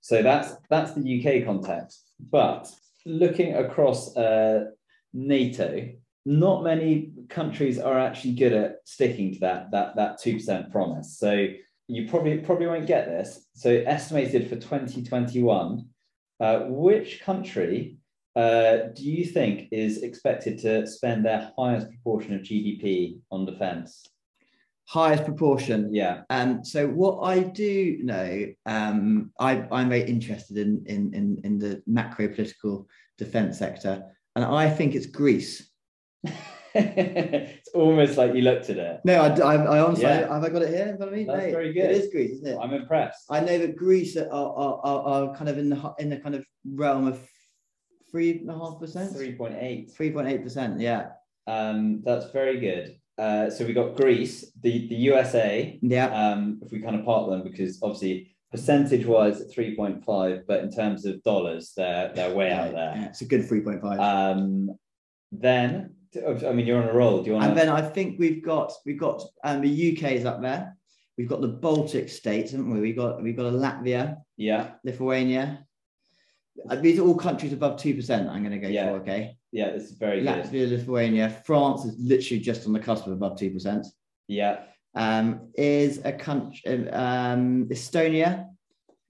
So 0.01 0.21
that's 0.21 0.53
that's 0.69 0.93
the 0.93 1.01
UK 1.01 1.45
context. 1.45 2.11
But 2.19 2.71
looking 3.05 3.55
across 3.55 4.15
uh, 4.15 4.65
NATO, 5.13 5.89
not 6.25 6.63
many 6.63 7.11
countries 7.29 7.79
are 7.79 7.97
actually 7.99 8.33
good 8.33 8.53
at 8.53 8.75
sticking 8.85 9.33
to 9.33 9.39
that 9.39 9.71
that 9.71 9.95
that 9.95 10.21
two 10.21 10.33
percent 10.33 10.71
promise. 10.71 11.17
So 11.17 11.47
you 11.87 12.09
probably 12.09 12.37
probably 12.39 12.67
won't 12.67 12.87
get 12.87 13.07
this. 13.07 13.47
So 13.53 13.69
estimated 13.69 14.49
for 14.49 14.55
2021, 14.55 15.87
uh, 16.39 16.59
which 16.67 17.21
country 17.21 17.97
uh, 18.35 18.89
do 18.93 19.03
you 19.03 19.25
think 19.25 19.69
is 19.71 20.03
expected 20.03 20.59
to 20.59 20.85
spend 20.87 21.25
their 21.25 21.51
highest 21.57 21.89
proportion 21.89 22.35
of 22.35 22.41
GDP 22.41 23.19
on 23.31 23.45
defence? 23.45 24.05
Highest 24.87 25.23
proportion. 25.25 25.93
Yeah. 25.93 26.21
Um, 26.29 26.63
so 26.63 26.87
what 26.87 27.21
I 27.21 27.39
do 27.39 27.97
know, 28.03 28.45
um, 28.65 29.31
I, 29.39 29.65
I'm 29.71 29.89
very 29.89 30.03
interested 30.03 30.57
in, 30.57 30.83
in, 30.85 31.13
in, 31.13 31.41
in 31.43 31.59
the 31.59 31.81
macro 31.87 32.27
political 32.27 32.87
defence 33.17 33.57
sector, 33.57 34.03
and 34.35 34.43
I 34.43 34.69
think 34.69 34.95
it's 34.95 35.07
Greece. 35.07 35.69
it's 37.55 37.69
almost 37.73 38.17
like 38.17 38.33
you 38.35 38.41
looked 38.41 38.69
at 38.69 38.77
it. 38.77 39.01
No, 39.05 39.21
I, 39.21 39.27
I, 39.39 39.55
I 39.55 39.79
honestly, 39.79 40.03
Yeah. 40.03 40.33
have 40.33 40.43
I 40.43 40.49
got 40.49 40.61
it 40.61 40.69
here 40.69 40.87
in 40.87 40.97
front 40.97 41.11
of 41.13 41.17
me? 41.17 41.25
That's 41.25 41.45
No, 41.45 41.51
very 41.51 41.73
good. 41.73 41.85
It 41.91 42.03
is 42.03 42.11
Greece, 42.11 42.31
isn't 42.31 42.47
it? 42.47 42.57
I'm 42.61 42.73
impressed. 42.73 43.25
I 43.29 43.39
know 43.39 43.57
that 43.57 43.75
Greece 43.75 44.17
are, 44.17 44.29
are, 44.29 44.79
are, 44.83 45.01
are 45.29 45.35
kind 45.35 45.49
of 45.49 45.57
in 45.57 45.69
the 45.69 45.93
in 45.99 46.09
the 46.09 46.17
kind 46.17 46.35
of 46.35 46.45
realm 46.69 47.07
of 47.07 47.19
three 48.11 48.31
and 48.39 48.49
a 48.49 48.53
half 48.53 48.79
percent, 48.79 49.13
3.8. 49.13 49.91
three 49.95 50.11
point 50.11 50.27
eight 50.27 50.43
percent. 50.43 50.79
Yeah, 50.79 51.09
Um, 51.47 52.01
that's 52.05 52.31
very 52.31 52.59
good. 52.59 52.97
Uh, 53.17 53.49
so 53.49 53.65
we 53.65 53.71
got 53.71 53.95
Greece, 53.95 54.51
the, 54.61 54.87
the 54.89 54.95
USA, 54.95 55.79
yeah, 55.81 56.07
um, 56.07 56.59
if 56.61 56.71
we 56.73 56.81
kind 56.81 56.97
of 56.97 57.05
part 57.05 57.29
them, 57.29 57.43
because 57.43 57.79
obviously 57.81 58.35
percentage 58.51 59.05
wise 59.05 59.39
at 59.39 59.49
3.5, 59.49 60.43
but 60.47 60.63
in 60.63 60.69
terms 60.71 61.05
of 61.05 61.23
dollars, 61.23 61.71
they're, 61.77 62.11
they're 62.13 62.33
way 62.35 62.51
out 62.51 62.71
Yeah, 62.73 62.93
there. 62.93 63.07
it's 63.09 63.21
a 63.21 63.25
good 63.25 63.47
three 63.47 63.61
point 63.61 63.81
five. 63.81 63.99
Um, 63.99 64.77
then, 65.41 65.95
I 66.25 66.51
mean, 66.53 66.65
you're 66.65 66.81
on 66.81 66.89
a 66.89 66.93
roll. 66.93 67.21
Do 67.21 67.27
you 67.31 67.33
want 67.33 67.45
and 67.47 67.57
then 67.57 67.69
I 67.69 67.81
think 67.81 68.19
we've 68.19 68.43
got 68.43 68.71
we've 68.85 68.99
got 68.99 69.21
um, 69.43 69.61
the 69.61 69.97
UK 69.97 70.11
is 70.13 70.25
up 70.25 70.41
there. 70.41 70.77
We've 71.17 71.27
got 71.27 71.41
the 71.41 71.47
Baltic 71.47 72.09
states, 72.09 72.51
haven't 72.51 72.69
we? 72.73 72.79
We've 72.79 72.95
got 72.95 73.21
we've 73.21 73.35
got 73.35 73.47
a 73.47 73.51
Latvia, 73.51 74.17
Yeah, 74.37 74.71
Lithuania. 74.83 75.65
Uh, 76.69 76.75
These 76.77 76.99
are 76.99 77.03
all 77.03 77.15
countries 77.15 77.51
above 77.53 77.79
two 77.79 77.93
percent. 77.95 78.29
I'm 78.29 78.41
going 78.43 78.51
to 78.59 78.59
go 78.59 78.69
Yeah. 78.69 78.91
for. 78.91 78.97
Okay, 79.01 79.37
yeah, 79.51 79.71
this 79.71 79.83
is 79.83 79.97
very 79.97 80.21
good. 80.21 80.27
Latvia, 80.45 80.69
Lithuania, 80.69 81.29
France 81.45 81.83
is 81.85 81.99
literally 81.99 82.41
just 82.41 82.65
on 82.65 82.73
the 82.73 82.79
cusp 82.79 83.07
of 83.07 83.13
above 83.13 83.37
two 83.37 83.51
percent. 83.51 83.85
Yeah, 84.27 84.59
Um, 84.95 85.51
is 85.55 85.99
a 86.05 86.13
country 86.13 86.89
um, 86.89 87.67
Estonia. 87.69 88.47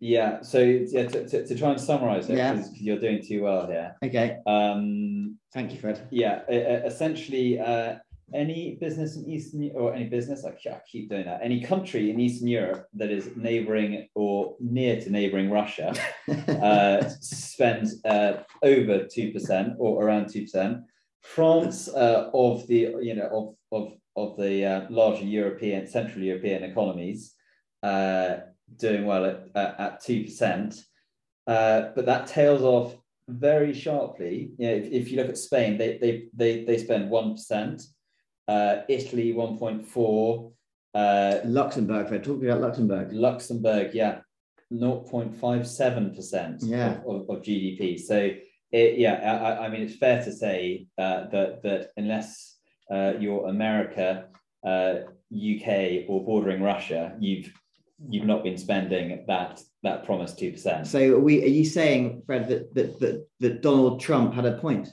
Yeah. 0.05 0.41
So 0.41 0.59
yeah, 0.59 1.07
to, 1.07 1.27
to, 1.29 1.47
to 1.47 1.55
try 1.57 1.71
and 1.71 1.81
summarize 1.81 2.29
it, 2.29 2.37
Yeah. 2.37 2.53
because 2.53 2.81
you're 2.85 2.99
doing 2.99 3.21
too 3.29 3.43
well 3.43 3.67
here. 3.67 3.95
Okay, 4.03 4.37
Um, 4.45 5.37
thank 5.53 5.71
you, 5.73 5.79
Fred. 5.79 5.97
yeah, 6.11 6.35
essentially, 6.49 7.59
uh, 7.59 7.95
any 8.33 8.75
business 8.81 9.15
in 9.17 9.23
Eastern 9.29 9.71
or 9.75 9.93
any 9.93 10.05
business, 10.17 10.43
I 10.45 10.51
ke- 10.51 10.73
I 10.77 10.81
keep 10.91 11.09
doing 11.09 11.25
that. 11.25 11.41
Any 11.43 11.61
country 11.61 12.09
in 12.11 12.19
Eastern 12.19 12.47
Europe 12.47 12.87
that 12.99 13.11
is 13.11 13.29
neighboring 13.35 14.07
or 14.15 14.55
near 14.59 14.99
to 15.01 15.09
neighboring 15.11 15.49
Russia 15.51 15.93
uh, 16.47 17.07
spends 17.21 18.03
uh, 18.05 18.43
over 18.63 19.05
two 19.15 19.31
percent 19.31 19.73
or 19.77 20.03
around 20.03 20.25
two 20.33 20.41
percent. 20.41 20.73
France 21.21 21.87
uh, 21.87 22.29
of 22.33 22.65
the 22.67 22.79
you 23.07 23.15
know 23.15 23.29
of 23.39 23.45
of 23.77 23.85
of 24.15 24.37
the 24.37 24.53
uh, 24.65 24.81
larger 24.89 25.25
European 25.25 25.85
Central 25.87 26.23
European 26.23 26.63
economies 26.63 27.33
uh, 27.83 28.37
doing 28.77 29.05
well 29.05 29.25
at 29.25 29.49
at 29.55 30.01
two 30.03 30.23
percent, 30.23 30.81
uh, 31.47 31.89
but 31.95 32.05
that 32.05 32.27
tails 32.27 32.61
off 32.61 32.95
very 33.27 33.73
sharply. 33.73 34.51
You 34.57 34.67
know, 34.67 34.73
if, 34.75 34.85
if 34.91 35.11
you 35.11 35.17
look 35.17 35.29
at 35.29 35.37
Spain, 35.37 35.77
they 35.77 35.97
they 35.97 36.27
they 36.33 36.63
they 36.65 36.77
spend 36.77 37.09
one 37.09 37.33
percent. 37.33 37.83
Uh, 38.47 38.81
Italy 38.89 39.33
one 39.33 39.57
point 39.57 39.87
four. 39.87 40.51
Uh, 40.93 41.39
Luxembourg, 41.43 42.07
they're 42.09 42.19
talking 42.21 42.47
about 42.47 42.61
Luxembourg. 42.61 43.11
Luxembourg, 43.11 43.93
yeah, 43.93 44.19
0.57% 44.71 46.59
Yeah. 46.61 46.99
of, 47.05 47.21
of, 47.29 47.29
of 47.29 47.43
GDP. 47.43 47.99
So, 47.99 48.31
it, 48.71 48.97
yeah, 48.97 49.15
I, 49.15 49.65
I 49.65 49.69
mean, 49.69 49.81
it's 49.81 49.95
fair 49.97 50.23
to 50.23 50.31
say 50.31 50.87
uh, 50.97 51.27
that, 51.29 51.63
that 51.63 51.89
unless 51.97 52.57
uh, 52.89 53.13
you're 53.19 53.47
America, 53.49 54.27
uh, 54.65 54.93
UK, 55.31 56.05
or 56.07 56.23
bordering 56.25 56.61
Russia, 56.61 57.15
you've 57.19 57.51
you've 58.09 58.25
not 58.25 58.43
been 58.43 58.57
spending 58.57 59.23
that 59.27 59.61
that 59.83 60.05
promised 60.05 60.39
two 60.39 60.51
percent. 60.51 60.87
So, 60.87 61.15
are 61.15 61.19
we? 61.19 61.43
Are 61.43 61.47
you 61.47 61.65
saying, 61.65 62.23
Fred, 62.25 62.47
that 62.49 62.73
that 62.75 62.99
that, 62.99 63.27
that 63.39 63.61
Donald 63.61 64.01
Trump 64.01 64.33
had 64.33 64.45
a 64.45 64.57
point? 64.57 64.87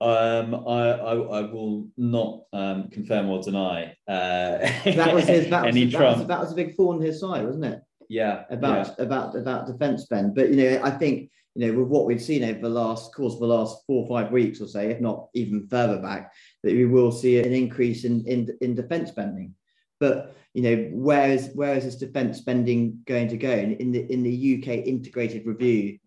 Um, 0.00 0.54
I, 0.54 0.90
I 0.92 1.14
I 1.14 1.40
will 1.42 1.88
not 1.96 2.42
um, 2.52 2.88
confirm 2.90 3.28
or 3.28 3.42
deny. 3.42 3.94
Uh, 4.08 4.58
That 4.84 5.14
was 5.14 5.26
his. 5.26 5.50
That 5.50 5.66
was, 5.66 5.68
any 5.76 5.84
that 5.86 5.98
Trump. 5.98 6.18
was, 6.18 6.26
that 6.28 6.40
was 6.40 6.52
a 6.52 6.56
big 6.56 6.76
thorn 6.76 6.96
in 6.98 7.02
his 7.02 7.20
side, 7.20 7.44
wasn't 7.44 7.66
it? 7.66 7.80
yeah, 8.10 8.42
about 8.50 8.98
about 8.98 9.36
about 9.36 9.66
defence 9.66 10.02
spend. 10.02 10.34
But 10.34 10.50
you 10.50 10.56
know, 10.56 10.80
I 10.82 10.90
think 10.90 11.30
you 11.54 11.66
know 11.66 11.78
with 11.78 11.88
what 11.88 12.06
we've 12.06 12.20
seen 12.20 12.42
over 12.42 12.58
the 12.60 12.68
last 12.68 13.14
course 13.14 13.34
of 13.34 13.40
the 13.40 13.46
last 13.46 13.84
four 13.86 14.04
or 14.04 14.08
five 14.08 14.32
weeks 14.32 14.60
or 14.60 14.66
so, 14.66 14.80
if 14.80 15.00
not 15.00 15.28
even 15.34 15.68
further 15.68 16.02
back, 16.02 16.32
that 16.64 16.72
we 16.72 16.86
will 16.86 17.12
see 17.12 17.38
an 17.38 17.52
increase 17.52 18.04
in 18.04 18.26
in, 18.26 18.48
in 18.60 18.74
defence 18.74 19.10
spending. 19.10 19.54
But 20.00 20.36
you 20.54 20.62
know, 20.62 20.88
where 20.92 21.30
is 21.30 21.50
where 21.54 21.74
is 21.74 21.84
this 21.84 21.96
defence 21.96 22.38
spending 22.38 23.00
going 23.06 23.28
to 23.28 23.36
go? 23.36 23.50
In, 23.50 23.74
in 23.74 23.92
the 23.92 24.12
in 24.12 24.22
the 24.22 24.58
UK 24.58 24.86
integrated 24.86 25.46
review, 25.46 25.98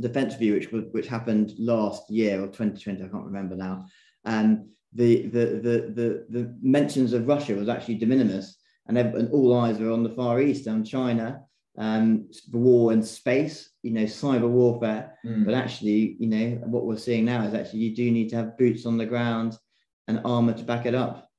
defence 0.00 0.34
review, 0.34 0.54
which 0.54 0.70
which 0.92 1.06
happened 1.06 1.52
last 1.58 2.10
year 2.10 2.40
or 2.42 2.46
2020, 2.46 3.04
I 3.04 3.08
can't 3.08 3.24
remember 3.24 3.54
now. 3.54 3.86
Um, 4.24 4.70
the, 4.92 5.26
the 5.26 5.46
the 5.46 5.92
the 5.94 6.26
the 6.30 6.56
mentions 6.60 7.12
of 7.12 7.28
Russia 7.28 7.54
was 7.54 7.68
actually 7.68 7.96
de 7.96 8.06
minimis, 8.06 8.56
and, 8.88 8.98
and 8.98 9.30
all 9.30 9.56
eyes 9.56 9.78
were 9.78 9.92
on 9.92 10.02
the 10.02 10.10
Far 10.10 10.40
East, 10.40 10.66
on 10.66 10.82
China, 10.82 11.42
um, 11.78 12.28
the 12.50 12.58
war 12.58 12.92
in 12.92 13.02
space, 13.02 13.70
you 13.82 13.92
know, 13.92 14.04
cyber 14.04 14.48
warfare. 14.48 15.16
Mm. 15.24 15.44
But 15.44 15.54
actually, 15.54 16.16
you 16.18 16.26
know, 16.26 16.60
what 16.66 16.86
we're 16.86 16.96
seeing 16.96 17.24
now 17.24 17.44
is 17.44 17.54
actually 17.54 17.80
you 17.80 17.94
do 17.94 18.10
need 18.10 18.30
to 18.30 18.36
have 18.36 18.58
boots 18.58 18.86
on 18.86 18.98
the 18.98 19.06
ground 19.06 19.56
and 20.08 20.20
armor 20.24 20.54
to 20.54 20.64
back 20.64 20.86
it 20.86 20.94
up. 20.94 21.29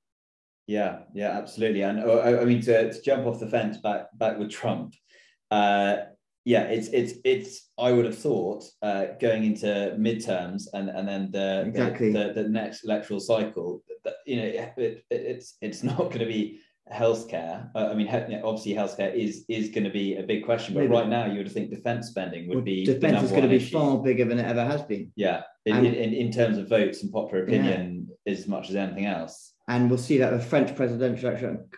Yeah, 0.71 0.99
yeah, 1.13 1.31
absolutely. 1.37 1.81
And 1.81 1.99
uh, 1.99 2.19
I, 2.27 2.41
I 2.41 2.45
mean, 2.45 2.61
to, 2.61 2.93
to 2.93 3.01
jump 3.01 3.25
off 3.27 3.41
the 3.41 3.47
fence 3.47 3.77
back 3.77 4.07
back 4.17 4.39
with 4.39 4.49
Trump, 4.49 4.95
uh, 5.51 5.97
yeah, 6.45 6.63
it's 6.63 6.87
it's 6.87 7.13
it's. 7.25 7.69
I 7.77 7.91
would 7.91 8.05
have 8.05 8.17
thought 8.17 8.63
uh, 8.81 9.05
going 9.19 9.43
into 9.43 9.67
midterms 9.99 10.63
and 10.73 10.89
and 10.89 11.05
then 11.07 11.29
the 11.31 11.65
Exactly. 11.67 12.13
the, 12.13 12.31
the, 12.33 12.47
next 12.47 12.85
electoral 12.85 13.19
cycle, 13.19 13.83
that, 14.05 14.15
you 14.25 14.37
know, 14.37 14.43
it, 14.43 14.73
it, 14.77 15.03
it's 15.09 15.57
it's 15.61 15.83
not 15.91 15.97
going 15.97 16.19
to 16.19 16.25
be 16.25 16.61
healthcare. 16.91 17.69
Uh, 17.75 17.89
I 17.91 17.93
mean, 17.93 18.07
he, 18.07 18.35
obviously, 18.37 18.73
healthcare 18.73 19.13
is 19.13 19.43
is 19.49 19.69
going 19.69 19.83
to 19.83 19.89
be 19.91 20.15
a 20.15 20.23
big 20.23 20.45
question. 20.45 20.73
But 20.73 20.81
Maybe. 20.81 20.93
right 20.93 21.09
now, 21.09 21.25
you 21.25 21.39
would 21.39 21.51
think 21.51 21.69
defence 21.69 22.07
spending 22.07 22.47
would 22.47 22.55
Well, 22.55 22.63
be 22.63 22.85
defense 22.85 23.23
is 23.23 23.31
going 23.31 23.43
to 23.43 23.49
be 23.49 23.57
issue. 23.57 23.77
far 23.77 23.97
bigger 24.01 24.23
than 24.23 24.39
it 24.39 24.45
ever 24.45 24.63
has 24.63 24.83
been. 24.83 25.11
Yeah, 25.17 25.41
in, 25.65 25.75
And- 25.75 25.85
in, 25.87 25.93
in, 25.95 26.13
in 26.13 26.31
terms 26.31 26.57
of 26.57 26.69
votes 26.69 27.03
and 27.03 27.11
popular 27.11 27.43
opinion, 27.43 28.07
as 28.25 28.47
much 28.47 28.69
as 28.69 28.75
anything 28.77 29.05
else. 29.05 29.50
And 29.67 29.89
we'll 29.89 29.99
see 29.99 30.17
that 30.17 30.31
the 30.31 30.39
French 30.39 30.75
presidential 30.75 31.29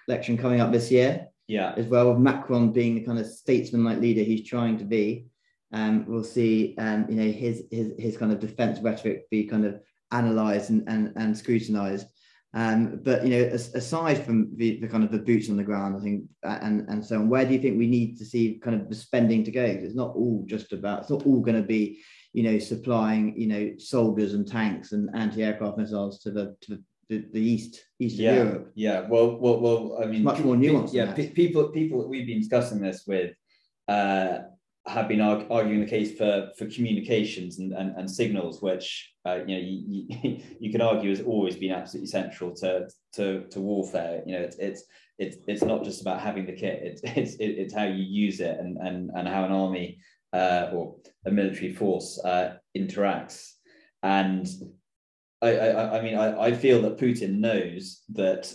election, 0.07 0.37
coming 0.37 0.61
up 0.61 0.71
this 0.71 0.89
year 0.89 1.27
Yeah, 1.47 1.73
as 1.77 1.85
well, 1.85 2.09
with 2.09 2.19
Macron 2.19 2.71
being 2.71 2.95
the 2.95 3.01
kind 3.01 3.19
of 3.19 3.25
statesman-like 3.25 3.99
leader 3.99 4.23
he's 4.23 4.47
trying 4.47 4.77
to 4.77 4.85
be. 4.85 5.27
Um, 5.73 6.05
we'll 6.07 6.23
see, 6.23 6.75
um, 6.77 7.07
you 7.09 7.15
know, 7.15 7.31
his 7.31 7.63
his 7.71 7.93
his 7.97 8.17
kind 8.17 8.31
of 8.31 8.39
defence 8.39 8.79
rhetoric 8.79 9.29
be 9.29 9.45
kind 9.45 9.65
of 9.65 9.79
analysed 10.11 10.69
and 10.69 10.87
and, 10.87 11.13
and 11.15 11.37
scrutinised. 11.37 12.07
Um, 12.55 12.99
but 13.03 13.25
you 13.25 13.31
know, 13.31 13.43
as, 13.49 13.73
aside 13.73 14.23
from 14.23 14.51
the, 14.55 14.79
the, 14.79 14.87
kind 14.87 15.03
of 15.03 15.11
the 15.11 15.17
boots 15.17 15.49
on 15.49 15.57
the 15.57 15.63
ground, 15.63 15.95
I 15.97 16.03
think, 16.03 16.25
and 16.43 16.87
and 16.87 17.03
so 17.03 17.17
on, 17.17 17.27
where 17.27 17.45
do 17.45 17.53
you 17.53 17.59
think 17.59 17.77
we 17.77 17.87
need 17.87 18.17
to 18.19 18.25
see 18.25 18.59
kind 18.63 18.79
of 18.79 18.89
the 18.89 18.95
spending 18.95 19.43
to 19.43 19.51
go? 19.51 19.63
It's 19.63 19.95
not 19.95 20.15
all 20.15 20.43
just 20.45 20.71
about. 20.71 21.01
It's 21.01 21.09
not 21.09 21.25
all 21.25 21.41
going 21.41 21.59
to 21.59 21.67
be, 21.67 22.01
you 22.31 22.43
know, 22.43 22.59
supplying 22.59 23.33
you 23.35 23.47
know 23.47 23.71
soldiers 23.79 24.35
and 24.35 24.47
tanks 24.47 24.91
and 24.91 25.09
anti-aircraft 25.15 25.79
missiles 25.79 26.19
to 26.19 26.31
the 26.31 26.55
to 26.61 26.75
the, 26.75 26.83
the 27.19 27.41
east 27.41 27.83
east 27.99 28.17
yeah, 28.17 28.31
of 28.31 28.47
Europe. 28.47 28.71
Yeah. 28.75 29.07
Well, 29.07 29.37
well, 29.37 29.59
well. 29.59 29.99
I 30.01 30.05
mean, 30.05 30.15
it's 30.15 30.23
much 30.23 30.39
more 30.39 30.55
nuanced. 30.55 30.93
Yeah. 30.93 31.13
people, 31.13 31.65
people. 31.69 32.01
that 32.01 32.07
We've 32.07 32.27
been 32.27 32.39
discussing 32.39 32.81
this 32.81 33.03
with. 33.07 33.33
Uh, 33.87 34.39
have 34.85 35.07
been 35.07 35.21
argue, 35.21 35.47
arguing 35.49 35.79
the 35.79 35.89
case 35.89 36.17
for 36.17 36.49
for 36.57 36.65
communications 36.65 37.59
and, 37.59 37.71
and, 37.73 37.95
and 37.95 38.09
signals, 38.09 38.61
which 38.61 39.13
uh, 39.25 39.39
you 39.45 39.55
know 39.55 39.61
you, 39.61 40.05
you, 40.09 40.43
you 40.59 40.71
can 40.71 40.81
argue 40.81 41.09
has 41.09 41.21
always 41.21 41.55
been 41.55 41.71
absolutely 41.71 42.07
central 42.07 42.53
to 42.55 42.87
to, 43.13 43.45
to 43.49 43.61
warfare. 43.61 44.23
You 44.25 44.33
know, 44.33 44.41
it's 44.41 44.57
it's 44.57 44.83
it's 45.19 45.37
it's 45.47 45.63
not 45.63 45.83
just 45.83 46.01
about 46.01 46.19
having 46.19 46.45
the 46.45 46.53
kit; 46.53 46.81
it's 46.83 47.01
it's 47.17 47.35
it's 47.39 47.73
how 47.73 47.85
you 47.85 48.03
use 48.03 48.39
it 48.39 48.59
and 48.59 48.77
and 48.77 49.09
and 49.15 49.27
how 49.27 49.45
an 49.45 49.51
army 49.51 49.99
uh, 50.33 50.69
or 50.73 50.95
a 51.25 51.31
military 51.31 51.73
force 51.73 52.19
uh, 52.25 52.55
interacts. 52.77 53.51
And 54.01 54.45
I, 55.43 55.51
I 55.55 55.99
I 55.99 56.01
mean 56.01 56.15
I, 56.17 56.47
I 56.47 56.53
feel 56.53 56.81
that 56.83 56.97
Putin 56.97 57.39
knows 57.39 58.01
that 58.13 58.53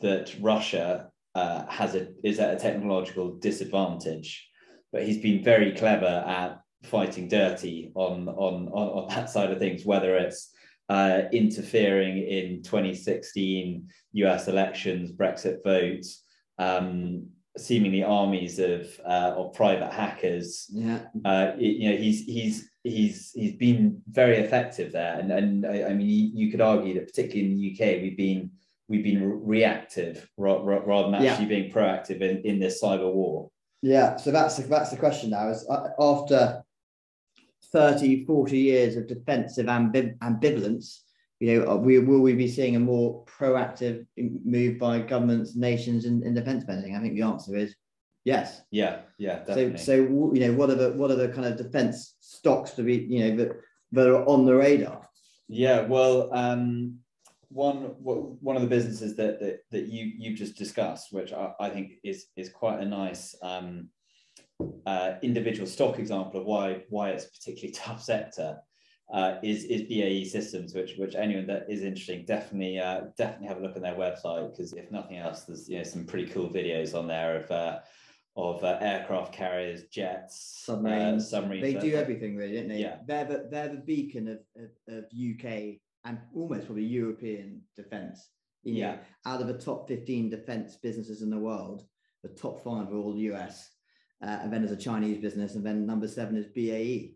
that 0.00 0.34
Russia 0.40 1.10
uh, 1.34 1.66
has 1.66 1.94
a 1.94 2.08
is 2.22 2.38
at 2.38 2.54
a 2.54 2.58
technological 2.58 3.36
disadvantage 3.36 4.48
but 4.94 5.04
he's 5.04 5.18
been 5.18 5.42
very 5.42 5.72
clever 5.72 6.24
at 6.26 6.60
fighting 6.84 7.28
dirty 7.28 7.90
on 7.96 8.28
on 8.28 8.68
on, 8.68 8.88
on 8.88 9.08
that 9.08 9.28
side 9.28 9.50
of 9.50 9.58
things, 9.58 9.84
whether 9.84 10.16
it's 10.16 10.52
uh, 10.88 11.22
interfering 11.32 12.18
in 12.18 12.62
2016 12.62 13.88
US 14.12 14.46
elections, 14.48 15.10
Brexit 15.10 15.64
votes, 15.64 16.22
um, 16.58 17.26
seemingly 17.58 18.04
armies 18.04 18.60
of 18.60 18.88
uh, 19.04 19.34
of 19.36 19.52
private 19.54 19.92
hackers. 19.92 20.66
Yeah, 20.70 21.00
uh, 21.24 21.52
you 21.58 21.90
know 21.90 21.96
he's 21.96 22.24
he's 22.24 22.70
he's 22.84 23.32
he's 23.34 23.54
been 23.54 24.02
very 24.08 24.36
effective 24.36 24.92
there, 24.92 25.18
and 25.18 25.32
and 25.32 25.66
I, 25.66 25.84
I 25.84 25.94
mean 25.94 26.36
you 26.36 26.50
could 26.50 26.60
argue 26.60 26.94
that 26.94 27.08
particularly 27.08 27.50
in 27.50 27.56
the 27.56 27.72
UK 27.72 28.02
we've 28.02 28.16
been 28.16 28.50
we've 28.88 29.02
been 29.02 29.44
reactive 29.44 30.28
rather 30.36 31.10
than 31.10 31.14
actually 31.14 31.26
yeah. 31.26 31.44
being 31.44 31.72
proactive 31.72 32.20
in, 32.20 32.42
in 32.42 32.60
this 32.60 32.82
cyber 32.82 33.12
war. 33.12 33.50
Yeah, 33.82 34.16
so 34.16 34.30
that's 34.30 34.56
the, 34.56 34.62
that's 34.64 34.90
the 34.90 34.96
question 34.96 35.30
now. 35.30 35.48
Is 35.48 35.66
uh, 35.68 35.88
after 35.98 36.62
30, 37.72 38.24
40 38.24 38.58
years 38.58 38.96
of 38.96 39.06
defensive 39.06 39.66
ambiv- 39.66 40.16
ambivalence, 40.18 41.00
you 41.40 41.60
know, 41.60 41.70
uh, 41.70 41.76
we, 41.76 41.98
will 41.98 42.20
we 42.20 42.34
be 42.34 42.48
seeing 42.48 42.76
a 42.76 42.80
more 42.80 43.24
proactive 43.24 44.06
move 44.16 44.78
by 44.78 45.00
governments, 45.00 45.56
nations 45.56 46.04
in, 46.04 46.22
in 46.22 46.34
defense 46.34 46.62
spending? 46.62 46.94
I 46.94 47.00
think 47.00 47.14
the 47.14 47.22
answer 47.22 47.56
is 47.56 47.74
yes. 48.24 48.62
Yeah, 48.70 49.00
yeah. 49.18 49.38
Definitely. 49.40 49.78
So, 49.78 49.84
so 49.84 50.32
you 50.34 50.40
know, 50.40 50.52
what 50.54 50.70
are 50.70 50.74
the 50.74 50.92
what 50.92 51.10
are 51.10 51.16
the 51.16 51.28
kind 51.28 51.46
of 51.46 51.56
defense 51.56 52.16
stocks 52.20 52.72
to 52.72 52.82
be, 52.82 52.96
you 52.96 53.20
know, 53.20 53.36
that 53.36 53.56
that 53.92 54.08
are 54.08 54.26
on 54.26 54.44
the 54.44 54.54
radar? 54.54 55.08
Yeah, 55.48 55.82
well, 55.82 56.30
um, 56.34 56.98
one 57.48 57.94
one 58.00 58.56
of 58.56 58.62
the 58.62 58.68
businesses 58.68 59.14
that 59.16 59.40
that, 59.40 59.60
that 59.70 59.86
you 59.86 60.12
you 60.16 60.34
just 60.34 60.56
discussed, 60.56 61.12
which 61.12 61.32
I, 61.32 61.52
I 61.60 61.70
think 61.70 61.92
is 62.02 62.26
is 62.36 62.48
quite 62.48 62.80
a 62.80 62.84
nice 62.84 63.36
um, 63.42 63.88
uh, 64.86 65.14
individual 65.22 65.66
stock 65.66 65.98
example 65.98 66.40
of 66.40 66.46
why 66.46 66.82
why 66.88 67.10
it's 67.10 67.26
a 67.26 67.30
particularly 67.30 67.72
tough 67.74 68.02
sector, 68.02 68.58
uh, 69.12 69.36
is 69.42 69.64
is 69.64 69.82
BAE 69.82 70.24
Systems, 70.24 70.74
which 70.74 70.96
which 70.96 71.14
anyone 71.14 71.46
that 71.46 71.66
is 71.68 71.82
interesting 71.82 72.24
definitely 72.24 72.78
uh, 72.78 73.02
definitely 73.16 73.48
have 73.48 73.58
a 73.58 73.60
look 73.60 73.76
on 73.76 73.82
their 73.82 73.94
website 73.94 74.50
because 74.50 74.72
if 74.72 74.90
nothing 74.90 75.18
else, 75.18 75.44
there's 75.44 75.68
you 75.68 75.78
know 75.78 75.84
some 75.84 76.04
pretty 76.04 76.30
cool 76.30 76.48
videos 76.48 76.98
on 76.98 77.06
there 77.06 77.36
of. 77.36 77.82
Uh, 78.36 78.40
of 78.40 78.64
uh, 78.64 78.78
aircraft 78.80 79.32
carriers, 79.32 79.84
jets, 79.84 80.60
submarines. 80.64 81.24
Uh, 81.24 81.36
submarines. 81.36 81.62
They 81.62 81.74
do 81.74 81.94
everything, 81.94 82.36
really, 82.36 82.56
don't 82.56 82.68
they? 82.68 82.80
Yeah. 82.80 82.96
They're 83.06 83.24
the, 83.24 83.48
they're 83.50 83.68
the 83.68 83.82
beacon 83.84 84.28
of, 84.28 84.38
of, 84.56 84.98
of 84.98 85.04
UK 85.04 85.78
and 86.04 86.18
almost 86.34 86.66
probably 86.66 86.84
European. 86.84 87.62
You 87.76 87.84
know, 88.74 88.78
yeah. 88.78 88.96
Out 89.26 89.40
of 89.40 89.46
the 89.46 89.58
top 89.58 89.88
15 89.88 90.30
defense 90.30 90.76
businesses 90.76 91.22
in 91.22 91.30
the 91.30 91.38
world, 91.38 91.84
the 92.22 92.30
top 92.30 92.62
five 92.64 92.88
are 92.88 92.96
all 92.96 93.16
US. 93.16 93.70
Uh, 94.22 94.38
and 94.42 94.52
then 94.52 94.62
there's 94.62 94.76
a 94.76 94.82
Chinese 94.82 95.18
business, 95.18 95.54
and 95.54 95.64
then 95.64 95.86
number 95.86 96.08
seven 96.08 96.36
is 96.36 96.46
BAE. 96.46 97.14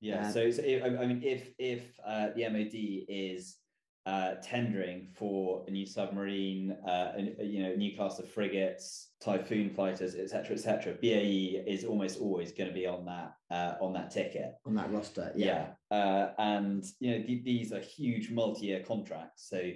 Yeah. 0.00 0.28
Uh, 0.28 0.32
so, 0.32 0.50
so 0.50 0.62
if, 0.64 0.82
I 0.82 1.06
mean, 1.06 1.22
if 1.22 1.50
if 1.58 1.82
uh, 2.06 2.28
the 2.34 2.48
MOD 2.48 3.04
is 3.08 3.56
uh, 4.06 4.34
tendering 4.42 5.08
for 5.14 5.64
a 5.68 5.70
new 5.70 5.86
submarine, 5.86 6.76
uh, 6.86 7.12
a, 7.16 7.44
you 7.44 7.62
know, 7.62 7.74
new 7.74 7.94
class 7.96 8.18
of 8.18 8.28
frigates, 8.28 9.10
Typhoon 9.20 9.68
fighters, 9.68 10.14
etc., 10.14 10.54
etc. 10.54 10.94
BAE 11.02 11.62
is 11.66 11.84
almost 11.84 12.18
always 12.20 12.52
going 12.52 12.68
to 12.68 12.74
be 12.74 12.86
on 12.86 13.04
that 13.04 13.34
uh, 13.50 13.74
on 13.80 13.92
that 13.92 14.10
ticket, 14.10 14.54
on 14.64 14.74
that 14.76 14.90
roster. 14.92 15.32
Yeah, 15.34 15.68
yeah. 15.90 15.96
Uh, 15.96 16.32
and 16.38 16.84
you 17.00 17.10
know 17.10 17.26
th- 17.26 17.44
these 17.44 17.72
are 17.72 17.80
huge 17.80 18.30
multi-year 18.30 18.82
contracts. 18.86 19.48
So 19.48 19.70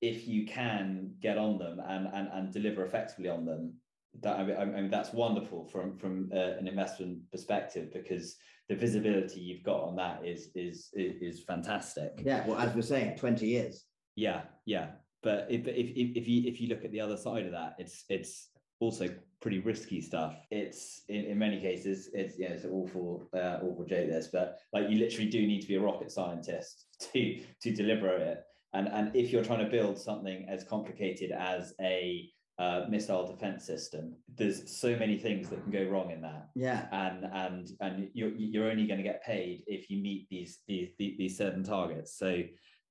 if 0.00 0.28
you 0.28 0.46
can 0.46 1.14
get 1.20 1.38
on 1.38 1.58
them 1.58 1.80
and 1.80 2.08
and, 2.12 2.28
and 2.32 2.52
deliver 2.52 2.84
effectively 2.84 3.30
on 3.30 3.44
them, 3.44 3.74
that 4.20 4.38
I 4.38 4.44
mean, 4.44 4.56
I 4.56 4.64
mean 4.66 4.90
that's 4.90 5.12
wonderful 5.12 5.64
from 5.64 5.96
from 5.96 6.30
uh, 6.32 6.58
an 6.58 6.68
investment 6.68 7.18
perspective 7.32 7.92
because 7.92 8.36
the 8.68 8.74
visibility 8.74 9.40
you've 9.40 9.62
got 9.62 9.82
on 9.82 9.96
that 9.96 10.22
is 10.24 10.50
is 10.54 10.90
is 10.94 11.44
fantastic. 11.44 12.12
Yeah, 12.24 12.46
well, 12.46 12.58
as 12.58 12.74
we're 12.74 12.82
saying, 12.82 13.18
twenty 13.18 13.48
years. 13.48 13.84
Yeah, 14.16 14.42
yeah. 14.64 14.92
But 15.22 15.46
if, 15.50 15.66
if, 15.66 16.16
if 16.16 16.28
you 16.28 16.48
if 16.48 16.60
you 16.60 16.68
look 16.68 16.84
at 16.84 16.92
the 16.92 17.00
other 17.00 17.16
side 17.16 17.46
of 17.46 17.52
that, 17.52 17.74
it's 17.78 18.04
it's 18.08 18.48
also 18.80 19.08
pretty 19.40 19.58
risky 19.58 20.00
stuff. 20.00 20.36
It's 20.50 21.02
in, 21.08 21.24
in 21.24 21.38
many 21.38 21.60
cases 21.60 22.10
it's 22.14 22.38
yeah 22.38 22.48
it's 22.48 22.64
an 22.64 22.70
awful 22.70 23.28
uh, 23.34 23.58
awful 23.62 23.84
joke 23.84 24.08
this, 24.08 24.28
but 24.32 24.58
like 24.72 24.88
you 24.88 24.98
literally 24.98 25.28
do 25.28 25.46
need 25.46 25.60
to 25.60 25.68
be 25.68 25.76
a 25.76 25.80
rocket 25.80 26.10
scientist 26.10 26.86
to 27.12 27.40
to 27.62 27.74
deliver 27.74 28.08
it. 28.08 28.42
And 28.72 28.88
and 28.88 29.14
if 29.14 29.30
you're 29.30 29.44
trying 29.44 29.64
to 29.64 29.70
build 29.70 29.98
something 29.98 30.46
as 30.48 30.64
complicated 30.64 31.32
as 31.32 31.74
a 31.80 32.28
uh, 32.58 32.82
missile 32.88 33.26
defense 33.26 33.64
system. 33.64 34.14
There's 34.36 34.78
so 34.78 34.96
many 34.96 35.18
things 35.18 35.48
that 35.48 35.62
can 35.62 35.72
go 35.72 35.84
wrong 35.84 36.10
in 36.10 36.20
that. 36.22 36.48
Yeah. 36.54 36.86
And 36.92 37.24
and 37.32 37.70
and 37.80 38.08
you're 38.14 38.30
you're 38.30 38.70
only 38.70 38.86
going 38.86 38.98
to 38.98 39.04
get 39.04 39.24
paid 39.24 39.64
if 39.66 39.90
you 39.90 40.00
meet 40.00 40.28
these 40.30 40.60
these 40.68 40.90
these 40.98 41.36
certain 41.36 41.64
targets. 41.64 42.16
So 42.16 42.42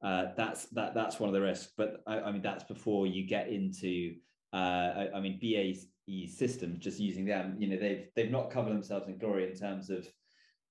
uh, 0.03 0.25
that's 0.35 0.65
that 0.71 0.93
that's 0.93 1.19
one 1.19 1.29
of 1.29 1.33
the 1.33 1.41
risks. 1.41 1.71
But 1.77 2.01
I, 2.05 2.19
I 2.19 2.31
mean 2.31 2.41
that's 2.41 2.65
before 2.65 3.07
you 3.07 3.25
get 3.25 3.47
into. 3.47 4.15
Uh, 4.51 5.07
I, 5.07 5.09
I 5.15 5.19
mean 5.19 5.39
BAE 5.41 6.27
systems 6.27 6.79
just 6.79 6.99
using 6.99 7.25
them. 7.25 7.55
You 7.57 7.69
know 7.69 7.77
they've 7.77 8.07
they've 8.15 8.31
not 8.31 8.51
covered 8.51 8.73
themselves 8.73 9.07
in 9.07 9.17
glory 9.17 9.49
in 9.49 9.57
terms 9.57 9.89
of 9.89 10.07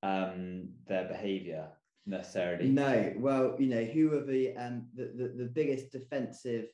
um, 0.02 0.68
their 0.87 1.09
behaviour 1.09 1.68
necessarily. 2.07 2.68
No. 2.68 3.14
Well, 3.16 3.57
you 3.59 3.68
know 3.68 3.85
who 3.85 4.12
are 4.18 4.24
the 4.24 4.55
um 4.57 4.87
the, 4.94 5.12
the, 5.16 5.44
the 5.44 5.50
biggest 5.50 5.92
defensive 5.92 6.66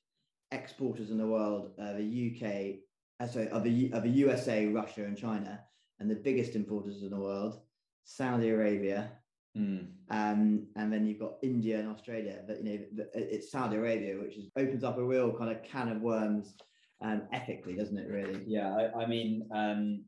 exporters 0.52 1.10
in 1.10 1.18
the 1.18 1.26
world, 1.26 1.72
uh, 1.80 1.94
the 1.94 2.32
UK, 2.34 2.76
uh, 3.20 3.30
sorry, 3.30 3.48
of 3.48 3.64
the, 3.64 3.92
of 3.92 4.02
the 4.02 4.10
USA, 4.10 4.66
Russia, 4.66 5.04
and 5.04 5.16
China, 5.16 5.60
and 6.00 6.10
the 6.10 6.14
biggest 6.14 6.54
importers 6.54 7.02
in 7.02 7.10
the 7.10 7.20
world, 7.20 7.60
Saudi 8.04 8.50
Arabia. 8.50 9.12
Mm. 9.56 9.88
Um, 10.10 10.66
and 10.76 10.92
then 10.92 11.04
you've 11.04 11.18
got 11.18 11.34
India 11.42 11.78
and 11.78 11.88
Australia. 11.88 12.42
But 12.46 12.62
you 12.62 12.78
know, 12.78 13.04
it's 13.14 13.50
Saudi 13.50 13.76
Arabia, 13.76 14.16
which 14.18 14.36
is, 14.36 14.50
opens 14.56 14.84
up 14.84 14.98
a 14.98 15.04
real 15.04 15.32
kind 15.36 15.50
of 15.50 15.62
can 15.62 15.88
of 15.88 16.00
worms 16.00 16.54
um, 17.00 17.22
ethically, 17.32 17.74
doesn't 17.74 17.98
it? 17.98 18.08
Really? 18.08 18.42
Yeah, 18.46 18.74
I, 18.74 19.02
I 19.02 19.06
mean, 19.06 19.48
um, 19.52 20.04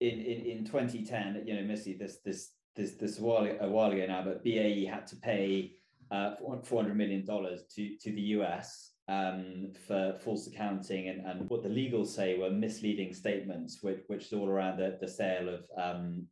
in, 0.00 0.20
in 0.20 0.58
in 0.58 0.64
2010, 0.64 1.44
you 1.46 1.54
know, 1.54 1.62
Missy, 1.62 1.96
this 1.96 2.18
this 2.24 2.50
this 2.74 2.92
this 2.92 3.18
a 3.18 3.22
while 3.22 3.48
a 3.60 3.68
while 3.68 3.92
ago 3.92 4.06
now, 4.06 4.24
but 4.24 4.42
BAE 4.42 4.86
had 4.86 5.06
to 5.08 5.16
pay 5.16 5.72
uh, 6.10 6.34
400 6.64 6.96
million 6.96 7.24
dollars 7.24 7.62
to 7.74 7.96
to 7.98 8.12
the 8.12 8.20
US 8.38 8.89
um, 9.08 9.72
for 9.86 10.16
false 10.20 10.46
accounting 10.46 11.08
and, 11.08 11.26
and 11.26 11.48
what 11.50 11.62
the 11.62 11.68
legals 11.68 12.08
say 12.08 12.38
were 12.38 12.50
misleading 12.50 13.12
statements, 13.12 13.82
which, 13.82 14.00
which 14.06 14.26
is 14.26 14.32
all 14.32 14.48
around 14.48 14.78
the, 14.78 14.98
the 15.00 15.08
sale 15.08 15.48
of 15.48 15.64
um, 15.76 16.26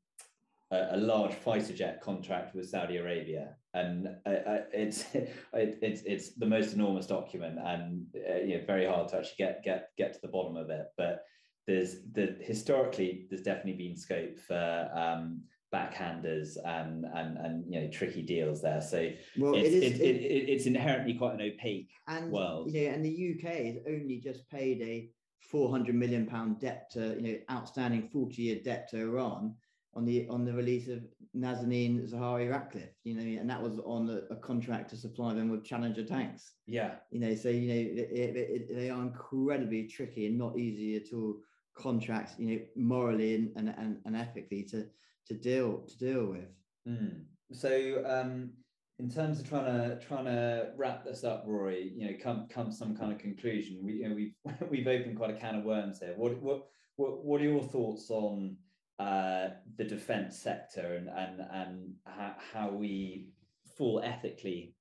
a, 0.70 0.88
a, 0.92 0.96
large 0.96 1.34
fighter 1.34 1.72
jet 1.72 2.00
contract 2.00 2.54
with 2.54 2.68
Saudi 2.68 2.98
Arabia. 2.98 3.56
And 3.74 4.08
uh, 4.26 4.28
uh 4.28 4.62
it's, 4.72 5.06
it, 5.14 5.34
it's, 5.52 6.02
it's 6.02 6.34
the 6.34 6.46
most 6.46 6.74
enormous 6.74 7.06
document 7.06 7.58
and 7.58 8.06
uh, 8.30 8.36
you 8.36 8.58
know, 8.58 8.64
very 8.64 8.86
hard 8.86 9.08
to 9.08 9.18
actually 9.18 9.34
get, 9.38 9.64
get, 9.64 9.88
get 9.96 10.12
to 10.14 10.20
the 10.22 10.28
bottom 10.28 10.56
of 10.56 10.70
it. 10.70 10.86
But 10.96 11.24
there's 11.66 11.96
the 12.12 12.36
historically, 12.40 13.26
there's 13.28 13.42
definitely 13.42 13.88
been 13.88 13.96
scope 13.96 14.38
for 14.38 14.90
um, 14.94 15.42
backhanders 15.72 16.56
and 16.64 17.04
and 17.14 17.36
and 17.36 17.64
you 17.68 17.80
know 17.80 17.88
tricky 17.88 18.22
deals 18.22 18.62
there. 18.62 18.80
So 18.80 19.10
well, 19.38 19.54
it's, 19.54 19.68
it 19.68 19.72
is, 19.72 20.00
it, 20.00 20.02
it, 20.02 20.16
it, 20.22 20.48
it's 20.48 20.66
inherently 20.66 21.14
quite 21.14 21.34
an 21.34 21.42
opaque 21.42 21.90
and, 22.06 22.30
world. 22.30 22.72
You 22.72 22.88
know, 22.88 22.94
and 22.94 23.04
the 23.04 23.34
UK 23.34 23.52
has 23.66 23.76
only 23.86 24.20
just 24.22 24.48
paid 24.50 24.80
a 24.82 25.10
400 25.50 25.94
million 25.94 26.26
pound 26.26 26.60
debt 26.60 26.90
to 26.92 27.16
you 27.20 27.32
know 27.32 27.38
outstanding 27.50 28.08
40 28.12 28.42
year 28.42 28.60
debt 28.64 28.88
to 28.90 29.00
Iran 29.00 29.54
on 29.94 30.04
the 30.04 30.26
on 30.28 30.44
the 30.44 30.52
release 30.52 30.88
of 30.88 31.00
Nazanin 31.36 32.10
Zaghari-Ratcliffe, 32.10 32.94
you 33.04 33.14
know, 33.14 33.40
and 33.40 33.48
that 33.48 33.62
was 33.62 33.78
on 33.84 34.08
a, 34.08 34.32
a, 34.32 34.36
contract 34.36 34.90
to 34.90 34.96
supply 34.96 35.34
them 35.34 35.50
with 35.50 35.64
Challenger 35.64 36.04
tanks. 36.04 36.52
Yeah, 36.66 36.94
you 37.10 37.20
know, 37.20 37.34
so 37.34 37.48
you 37.48 37.68
know 37.68 38.04
it, 38.10 38.74
they 38.74 38.90
are 38.90 39.02
incredibly 39.02 39.86
tricky 39.86 40.26
and 40.26 40.38
not 40.38 40.58
easy 40.58 40.96
at 40.96 41.12
all 41.14 41.36
contracts, 41.76 42.34
you 42.38 42.46
know, 42.46 42.60
morally 42.76 43.34
and 43.34 43.52
and, 43.56 43.74
and, 43.78 43.98
and 44.04 44.16
ethically 44.16 44.62
to 44.70 44.86
to 45.28 45.34
deal 45.34 45.78
to 45.86 45.98
deal 45.98 46.26
with. 46.26 46.50
Mm. 46.88 47.24
So 47.52 48.02
um, 48.06 48.50
in 48.98 49.10
terms 49.10 49.38
of 49.38 49.48
trying 49.48 49.66
to 49.66 49.98
trying 50.04 50.24
to 50.24 50.70
wrap 50.76 51.04
this 51.04 51.24
up, 51.24 51.44
Rory, 51.46 51.92
you 51.96 52.06
know, 52.06 52.16
come 52.20 52.46
come 52.48 52.72
some 52.72 52.96
kind 52.96 53.12
of 53.12 53.18
conclusion. 53.18 53.80
We 53.82 53.94
you 53.94 54.08
know 54.08 54.14
we've 54.14 54.34
we've 54.70 54.88
opened 54.88 55.16
quite 55.16 55.30
a 55.30 55.38
can 55.38 55.54
of 55.54 55.64
worms 55.64 56.00
here. 56.00 56.14
What 56.16 56.40
what 56.42 56.66
what 56.96 57.24
what 57.24 57.40
are 57.40 57.44
your 57.44 57.62
thoughts 57.62 58.10
on 58.10 58.56
uh, 58.98 59.48
the 59.76 59.84
defence 59.84 60.36
sector 60.36 60.96
and 60.96 61.08
and 61.08 61.40
and 61.52 61.94
how, 62.06 62.34
how 62.52 62.70
we 62.70 63.28
fall 63.76 64.00
ethically 64.04 64.74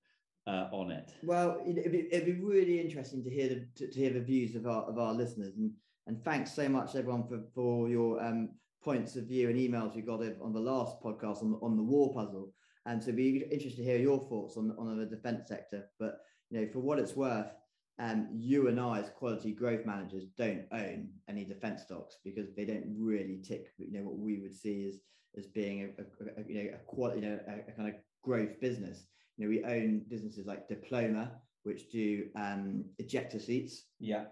uh, 0.47 0.67
on 0.71 0.91
it? 0.91 1.13
Well, 1.23 1.62
it'd 1.67 1.91
be, 1.91 2.07
it'd 2.12 2.25
be 2.25 2.43
really 2.43 2.79
interesting 2.79 3.23
to 3.23 3.29
hear 3.29 3.49
the 3.49 3.67
to, 3.75 3.91
to, 3.91 3.99
hear 3.99 4.13
the 4.13 4.21
views 4.21 4.55
of 4.55 4.65
our 4.65 4.83
of 4.83 4.97
our 4.97 5.13
listeners 5.13 5.57
and 5.57 5.71
and 6.07 6.23
thanks 6.23 6.53
so 6.53 6.67
much 6.67 6.95
everyone 6.95 7.27
for 7.27 7.43
for 7.53 7.89
your 7.89 8.23
um, 8.23 8.49
points 8.83 9.15
of 9.15 9.25
view 9.25 9.49
and 9.49 9.57
emails 9.57 9.95
we 9.95 10.01
got 10.01 10.21
on 10.41 10.53
the 10.53 10.59
last 10.59 11.01
podcast 11.01 11.41
on 11.43 11.59
on 11.61 11.75
the 11.75 11.83
war 11.83 12.13
puzzle. 12.13 12.53
And 12.85 13.03
so, 13.03 13.11
be 13.11 13.43
interested 13.51 13.77
to 13.77 13.83
hear 13.83 13.97
your 13.97 14.19
thoughts 14.29 14.57
on 14.57 14.73
on 14.77 14.97
the 14.97 15.05
defence 15.05 15.47
sector. 15.47 15.85
But 15.99 16.19
you 16.49 16.61
know, 16.61 16.67
for 16.71 16.79
what 16.79 16.99
it's 16.99 17.15
worth, 17.15 17.51
um, 17.99 18.27
you 18.31 18.67
and 18.67 18.79
I, 18.79 18.99
as 18.99 19.09
quality 19.09 19.51
growth 19.51 19.85
managers, 19.85 20.25
don't 20.37 20.65
own 20.71 21.09
any 21.27 21.43
defence 21.43 21.81
stocks 21.83 22.17
because 22.23 22.53
they 22.55 22.65
don't 22.65 22.95
really 22.97 23.41
tick, 23.43 23.73
you 23.77 23.91
know, 23.91 24.05
what 24.05 24.19
we 24.19 24.39
would 24.39 24.55
see 24.55 24.87
as 24.87 24.99
as 25.37 25.47
being 25.47 25.93
a, 25.97 26.01
a, 26.01 26.41
a 26.41 26.45
you 26.47 26.63
know 26.63 26.69
a 26.75 26.77
quality, 26.85 27.21
you 27.21 27.27
know, 27.27 27.39
a, 27.47 27.69
a, 27.69 27.73
kind 27.73 27.89
of 27.89 27.95
growth 28.23 28.59
business. 28.59 29.05
You 29.37 29.45
know, 29.45 29.49
we 29.49 29.63
own 29.63 30.03
businesses 30.09 30.45
like 30.47 30.67
Diploma, 30.67 31.31
which 31.63 31.91
do 31.91 32.25
um, 32.35 32.85
ejector 32.99 33.39
seats, 33.39 33.85
yeah, 33.99 34.25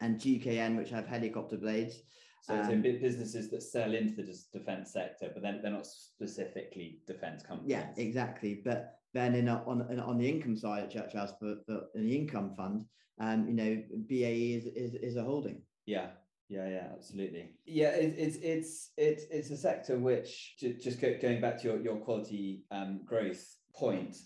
and 0.00 0.18
GKN, 0.18 0.76
which 0.76 0.90
have 0.90 1.06
helicopter 1.06 1.56
blades. 1.56 2.02
So, 2.42 2.54
um, 2.54 2.66
so 2.66 2.76
businesses 2.76 3.50
that 3.50 3.62
sell 3.62 3.94
into 3.94 4.24
the 4.24 4.36
defence 4.52 4.92
sector, 4.92 5.30
but 5.32 5.44
then 5.44 5.60
they're 5.62 5.70
not 5.70 5.86
specifically 5.86 6.98
defence 7.06 7.44
companies. 7.44 7.70
Yeah, 7.70 7.86
exactly. 7.96 8.62
But 8.64 8.98
then 9.14 9.36
in 9.36 9.46
a, 9.46 9.62
on 9.64 10.00
on 10.00 10.18
the 10.18 10.28
income 10.28 10.56
side 10.56 10.82
at 10.82 10.90
Church 10.90 11.12
House 11.12 11.32
for, 11.38 11.56
for 11.66 11.82
in 11.94 12.04
the 12.04 12.16
income 12.16 12.52
fund, 12.56 12.84
um, 13.20 13.46
you 13.46 13.54
know, 13.54 13.82
BAE 14.08 14.54
is, 14.56 14.66
is 14.66 14.94
is 14.94 15.16
a 15.16 15.22
holding. 15.22 15.62
Yeah, 15.86 16.08
yeah, 16.48 16.68
yeah, 16.68 16.88
absolutely. 16.92 17.50
Yeah, 17.64 17.90
it, 17.90 18.14
it's 18.18 18.36
it's 18.42 18.90
it's 18.96 19.24
it's 19.30 19.50
a 19.50 19.56
sector 19.56 19.96
which 19.98 20.56
just 20.58 21.00
going 21.00 21.40
back 21.40 21.58
to 21.62 21.68
your 21.68 21.80
your 21.80 21.96
quality 21.98 22.64
um, 22.72 23.02
growth 23.04 23.56
point. 23.72 24.16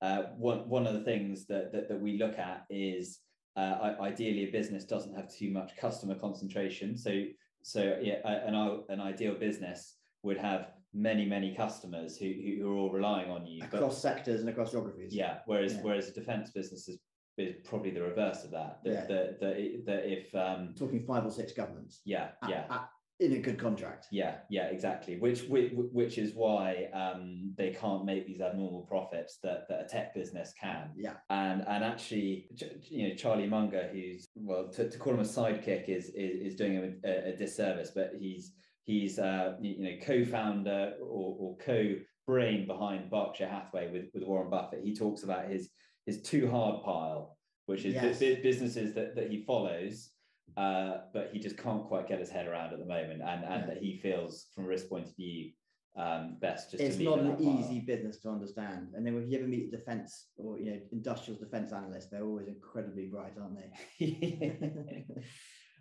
Uh, 0.00 0.24
one 0.36 0.68
one 0.68 0.86
of 0.86 0.94
the 0.94 1.02
things 1.02 1.46
that, 1.46 1.72
that 1.72 1.88
that 1.88 2.00
we 2.00 2.18
look 2.18 2.38
at 2.38 2.66
is 2.70 3.18
uh, 3.56 3.94
ideally 4.00 4.44
a 4.44 4.52
business 4.52 4.84
doesn't 4.84 5.16
have 5.16 5.28
too 5.28 5.50
much 5.50 5.76
customer 5.76 6.14
concentration. 6.14 6.96
So 6.96 7.24
so 7.64 7.98
yeah, 8.02 8.16
an, 8.24 8.54
an 8.88 9.00
ideal 9.00 9.34
business 9.34 9.96
would 10.22 10.36
have 10.36 10.68
many 10.92 11.24
many 11.24 11.54
customers 11.54 12.16
who, 12.16 12.26
who 12.26 12.70
are 12.70 12.76
all 12.76 12.90
relying 12.90 13.30
on 13.30 13.46
you 13.46 13.64
across 13.64 13.94
but, 13.94 14.00
sectors 14.00 14.40
and 14.40 14.48
across 14.50 14.70
geographies. 14.70 15.14
Yeah, 15.14 15.38
whereas 15.46 15.74
yeah. 15.74 15.80
whereas 15.80 16.08
a 16.08 16.12
defence 16.12 16.50
business 16.50 16.88
is, 16.88 16.98
is 17.38 17.54
probably 17.64 17.90
the 17.90 18.02
reverse 18.02 18.44
of 18.44 18.50
that. 18.50 18.80
That 18.84 18.92
yeah. 18.92 19.06
that, 19.06 19.40
that, 19.40 19.82
that 19.86 20.12
if 20.12 20.34
um, 20.34 20.74
talking 20.78 21.04
five 21.06 21.24
or 21.24 21.30
six 21.30 21.52
governments. 21.52 22.02
Yeah, 22.04 22.28
at, 22.42 22.50
yeah. 22.50 22.64
At, 22.70 22.88
in 23.20 23.32
a 23.34 23.38
good 23.38 23.58
contract. 23.58 24.08
Yeah, 24.10 24.36
yeah, 24.50 24.66
exactly. 24.66 25.18
Which 25.18 25.42
which, 25.44 25.72
which 25.74 26.18
is 26.18 26.32
why 26.34 26.88
um, 26.92 27.54
they 27.56 27.70
can't 27.70 28.04
make 28.04 28.26
these 28.26 28.40
abnormal 28.40 28.82
profits 28.82 29.38
that, 29.42 29.68
that 29.68 29.82
a 29.82 29.88
tech 29.88 30.14
business 30.14 30.52
can. 30.60 30.90
Yeah. 30.96 31.14
And 31.30 31.64
and 31.66 31.84
actually, 31.84 32.48
you 32.82 33.08
know, 33.08 33.14
Charlie 33.14 33.46
Munger, 33.46 33.88
who's 33.92 34.26
well, 34.34 34.68
to, 34.72 34.90
to 34.90 34.98
call 34.98 35.14
him 35.14 35.20
a 35.20 35.24
sidekick 35.24 35.88
is 35.88 36.06
is, 36.06 36.52
is 36.52 36.54
doing 36.56 36.74
him 36.74 37.00
a, 37.04 37.32
a 37.32 37.36
disservice, 37.36 37.92
but 37.94 38.12
he's 38.18 38.52
he's 38.82 39.18
uh, 39.18 39.54
you 39.60 39.82
know 39.84 39.96
co-founder 40.04 40.94
or, 41.00 41.36
or 41.38 41.56
co-brain 41.58 42.66
behind 42.66 43.10
Berkshire 43.10 43.48
Hathaway 43.48 43.90
with, 43.92 44.06
with 44.12 44.24
Warren 44.24 44.50
Buffett. 44.50 44.82
He 44.82 44.94
talks 44.94 45.22
about 45.22 45.48
his 45.48 45.70
his 46.04 46.20
too 46.20 46.50
hard 46.50 46.82
pile, 46.82 47.38
which 47.66 47.84
is 47.84 47.94
yes. 47.94 48.18
businesses 48.18 48.92
that, 48.94 49.14
that 49.14 49.30
he 49.30 49.44
follows 49.46 50.10
uh, 50.56 50.98
but 51.12 51.30
he 51.32 51.38
just 51.38 51.56
can't 51.56 51.84
quite 51.84 52.08
get 52.08 52.20
his 52.20 52.30
head 52.30 52.46
around 52.46 52.72
at 52.72 52.78
the 52.78 52.84
moment, 52.84 53.22
and 53.22 53.44
and 53.44 53.68
that 53.68 53.78
he 53.78 53.98
feels 53.98 54.46
from 54.54 54.64
a 54.64 54.68
risk 54.68 54.88
point 54.88 55.06
of 55.08 55.16
view 55.16 55.50
um, 55.96 56.36
best 56.40 56.70
just. 56.70 56.82
It's 56.82 56.98
not 56.98 57.20
an 57.20 57.36
easy 57.40 57.80
business 57.80 58.18
to 58.20 58.28
understand, 58.28 58.88
and 58.94 59.06
then 59.06 59.16
if 59.16 59.28
you 59.28 59.38
ever 59.38 59.46
meet 59.46 59.72
a 59.72 59.76
defence 59.76 60.26
or 60.36 60.58
you 60.58 60.72
know 60.72 60.80
industrial 60.92 61.38
defence 61.38 61.72
analysts, 61.72 62.06
they're 62.10 62.24
always 62.24 62.48
incredibly 62.48 63.06
bright, 63.06 63.34
aren't 63.40 63.58
they? 63.98 65.06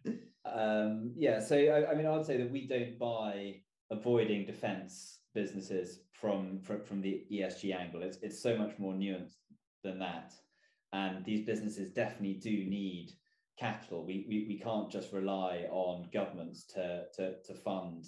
um, 0.45 1.13
yeah, 1.15 1.39
so 1.39 1.55
I, 1.55 1.91
I 1.91 1.95
mean, 1.95 2.05
I 2.05 2.15
would 2.15 2.25
say 2.25 2.37
that 2.37 2.51
we 2.51 2.67
don't 2.67 2.97
buy 2.99 3.55
avoiding 3.91 4.45
defence 4.45 5.19
businesses 5.33 6.01
from, 6.11 6.59
from 6.61 6.83
from 6.83 7.01
the 7.01 7.25
ESG 7.31 7.75
angle. 7.75 8.03
It's 8.03 8.17
it's 8.21 8.41
so 8.41 8.55
much 8.55 8.77
more 8.77 8.93
nuanced 8.93 9.37
than 9.83 9.99
that, 9.99 10.33
and 10.93 11.25
these 11.25 11.45
businesses 11.45 11.91
definitely 11.91 12.35
do 12.35 12.51
need 12.51 13.13
capital. 13.59 14.05
We, 14.05 14.25
we, 14.27 14.45
we 14.47 14.59
can't 14.59 14.91
just 14.91 15.13
rely 15.13 15.67
on 15.71 16.09
governments 16.13 16.65
to, 16.73 17.03
to, 17.15 17.35
to 17.45 17.53
fund 17.53 18.05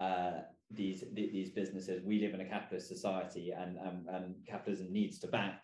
uh, 0.00 0.40
these, 0.70 1.04
these 1.14 1.50
businesses. 1.50 2.02
We 2.04 2.20
live 2.20 2.34
in 2.34 2.40
a 2.40 2.48
capitalist 2.48 2.88
society 2.88 3.52
and, 3.56 3.76
and, 3.78 4.06
and 4.08 4.34
capitalism 4.46 4.92
needs 4.92 5.18
to 5.20 5.28
back 5.28 5.62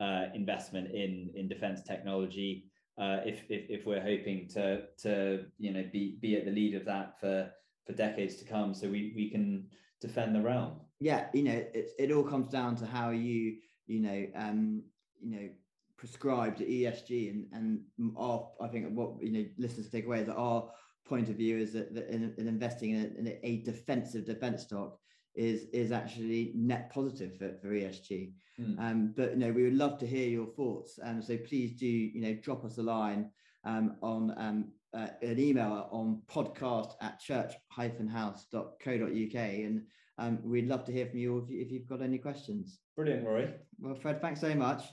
uh, 0.00 0.26
investment 0.34 0.90
in, 0.92 1.30
in 1.34 1.48
defense 1.48 1.82
technology. 1.82 2.64
Uh, 2.98 3.18
if, 3.24 3.42
if, 3.48 3.68
if 3.68 3.86
we're 3.86 4.00
hoping 4.00 4.48
to, 4.48 4.82
to 4.98 5.44
you 5.58 5.72
know, 5.72 5.84
be, 5.92 6.18
be 6.20 6.36
at 6.36 6.44
the 6.44 6.50
lead 6.50 6.74
of 6.74 6.84
that 6.84 7.18
for, 7.20 7.50
for 7.86 7.92
decades 7.92 8.36
to 8.36 8.44
come, 8.44 8.72
so 8.74 8.88
we, 8.88 9.12
we 9.14 9.30
can 9.30 9.66
defend 10.00 10.34
the 10.34 10.40
realm. 10.40 10.80
Yeah, 11.00 11.26
you 11.34 11.42
know, 11.42 11.64
it, 11.74 11.90
it 11.98 12.12
all 12.12 12.24
comes 12.24 12.48
down 12.48 12.76
to 12.76 12.86
how 12.86 13.10
you, 13.10 13.56
you 13.86 14.00
know, 14.00 14.26
um, 14.34 14.82
you 15.20 15.36
know, 15.36 15.48
prescribed 15.96 16.60
ESG 16.60 17.30
and 17.30 17.46
and 17.52 17.80
our 18.16 18.48
I 18.60 18.68
think 18.68 18.90
what 18.90 19.20
you 19.20 19.32
know 19.32 19.44
listeners 19.58 19.88
take 19.88 20.06
away 20.06 20.20
is 20.20 20.26
that 20.26 20.36
our 20.36 20.68
point 21.06 21.28
of 21.28 21.36
view 21.36 21.56
is 21.56 21.72
that, 21.72 21.94
that 21.94 22.08
in, 22.08 22.34
in, 22.36 22.48
investing 22.48 22.90
in 22.90 23.00
a, 23.00 23.04
in 23.18 23.38
a, 23.44 23.62
defensive 23.62 24.26
defense 24.26 24.62
stock 24.62 24.98
is 25.34 25.66
is 25.72 25.92
actually 25.92 26.52
net 26.56 26.90
positive 26.90 27.38
for, 27.38 27.54
for 27.62 27.68
ESG. 27.68 28.32
Mm. 28.60 28.78
Um, 28.78 29.14
but 29.16 29.30
you 29.32 29.36
know 29.36 29.52
we 29.52 29.64
would 29.64 29.76
love 29.76 29.98
to 29.98 30.06
hear 30.06 30.28
your 30.28 30.46
thoughts, 30.46 30.98
and 30.98 31.16
um, 31.16 31.22
so 31.22 31.36
please 31.36 31.78
do 31.78 31.86
you 31.86 32.20
know 32.20 32.34
drop 32.34 32.64
us 32.64 32.78
a 32.78 32.82
line 32.82 33.30
um, 33.64 33.96
on 34.02 34.34
um, 34.36 34.72
uh, 34.94 35.08
an 35.22 35.38
email 35.38 35.88
on 35.90 36.22
podcast 36.26 36.92
at 37.02 37.20
church-house.co.uk, 37.20 39.34
and 39.34 39.82
um, 40.18 40.38
we'd 40.42 40.68
love 40.68 40.84
to 40.86 40.92
hear 40.92 41.06
from 41.06 41.18
you 41.18 41.38
if, 41.38 41.50
you 41.50 41.60
if 41.60 41.70
you've 41.70 41.86
got 41.86 42.00
any 42.00 42.18
questions. 42.18 42.78
Brilliant, 42.96 43.26
Rory. 43.26 43.50
Well, 43.78 43.94
Fred, 43.94 44.22
thanks 44.22 44.40
so 44.40 44.54
much. 44.54 44.84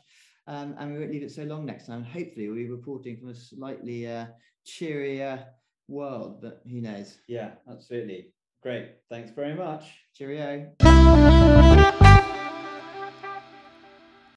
Um, 0.48 0.76
and 0.78 0.94
we 0.94 1.00
won't 1.00 1.12
leave 1.12 1.24
it 1.24 1.32
so 1.32 1.44
long 1.44 1.66
next 1.66 1.88
time. 1.88 2.04
Hopefully, 2.04 2.48
we'll 2.48 2.56
be 2.56 2.70
reporting 2.70 3.18
from 3.18 3.30
a 3.30 3.36
slightly 3.36 4.08
uh, 4.08 4.26
cheerier 4.66 5.46
world, 5.88 6.42
but 6.42 6.62
who 6.70 6.82
knows? 6.82 7.18
Yeah, 7.28 7.52
absolutely. 7.70 8.34
Great. 8.62 8.92
Thanks 9.10 9.32
very 9.32 9.56
much. 9.56 9.84
Cheerio. 10.16 10.72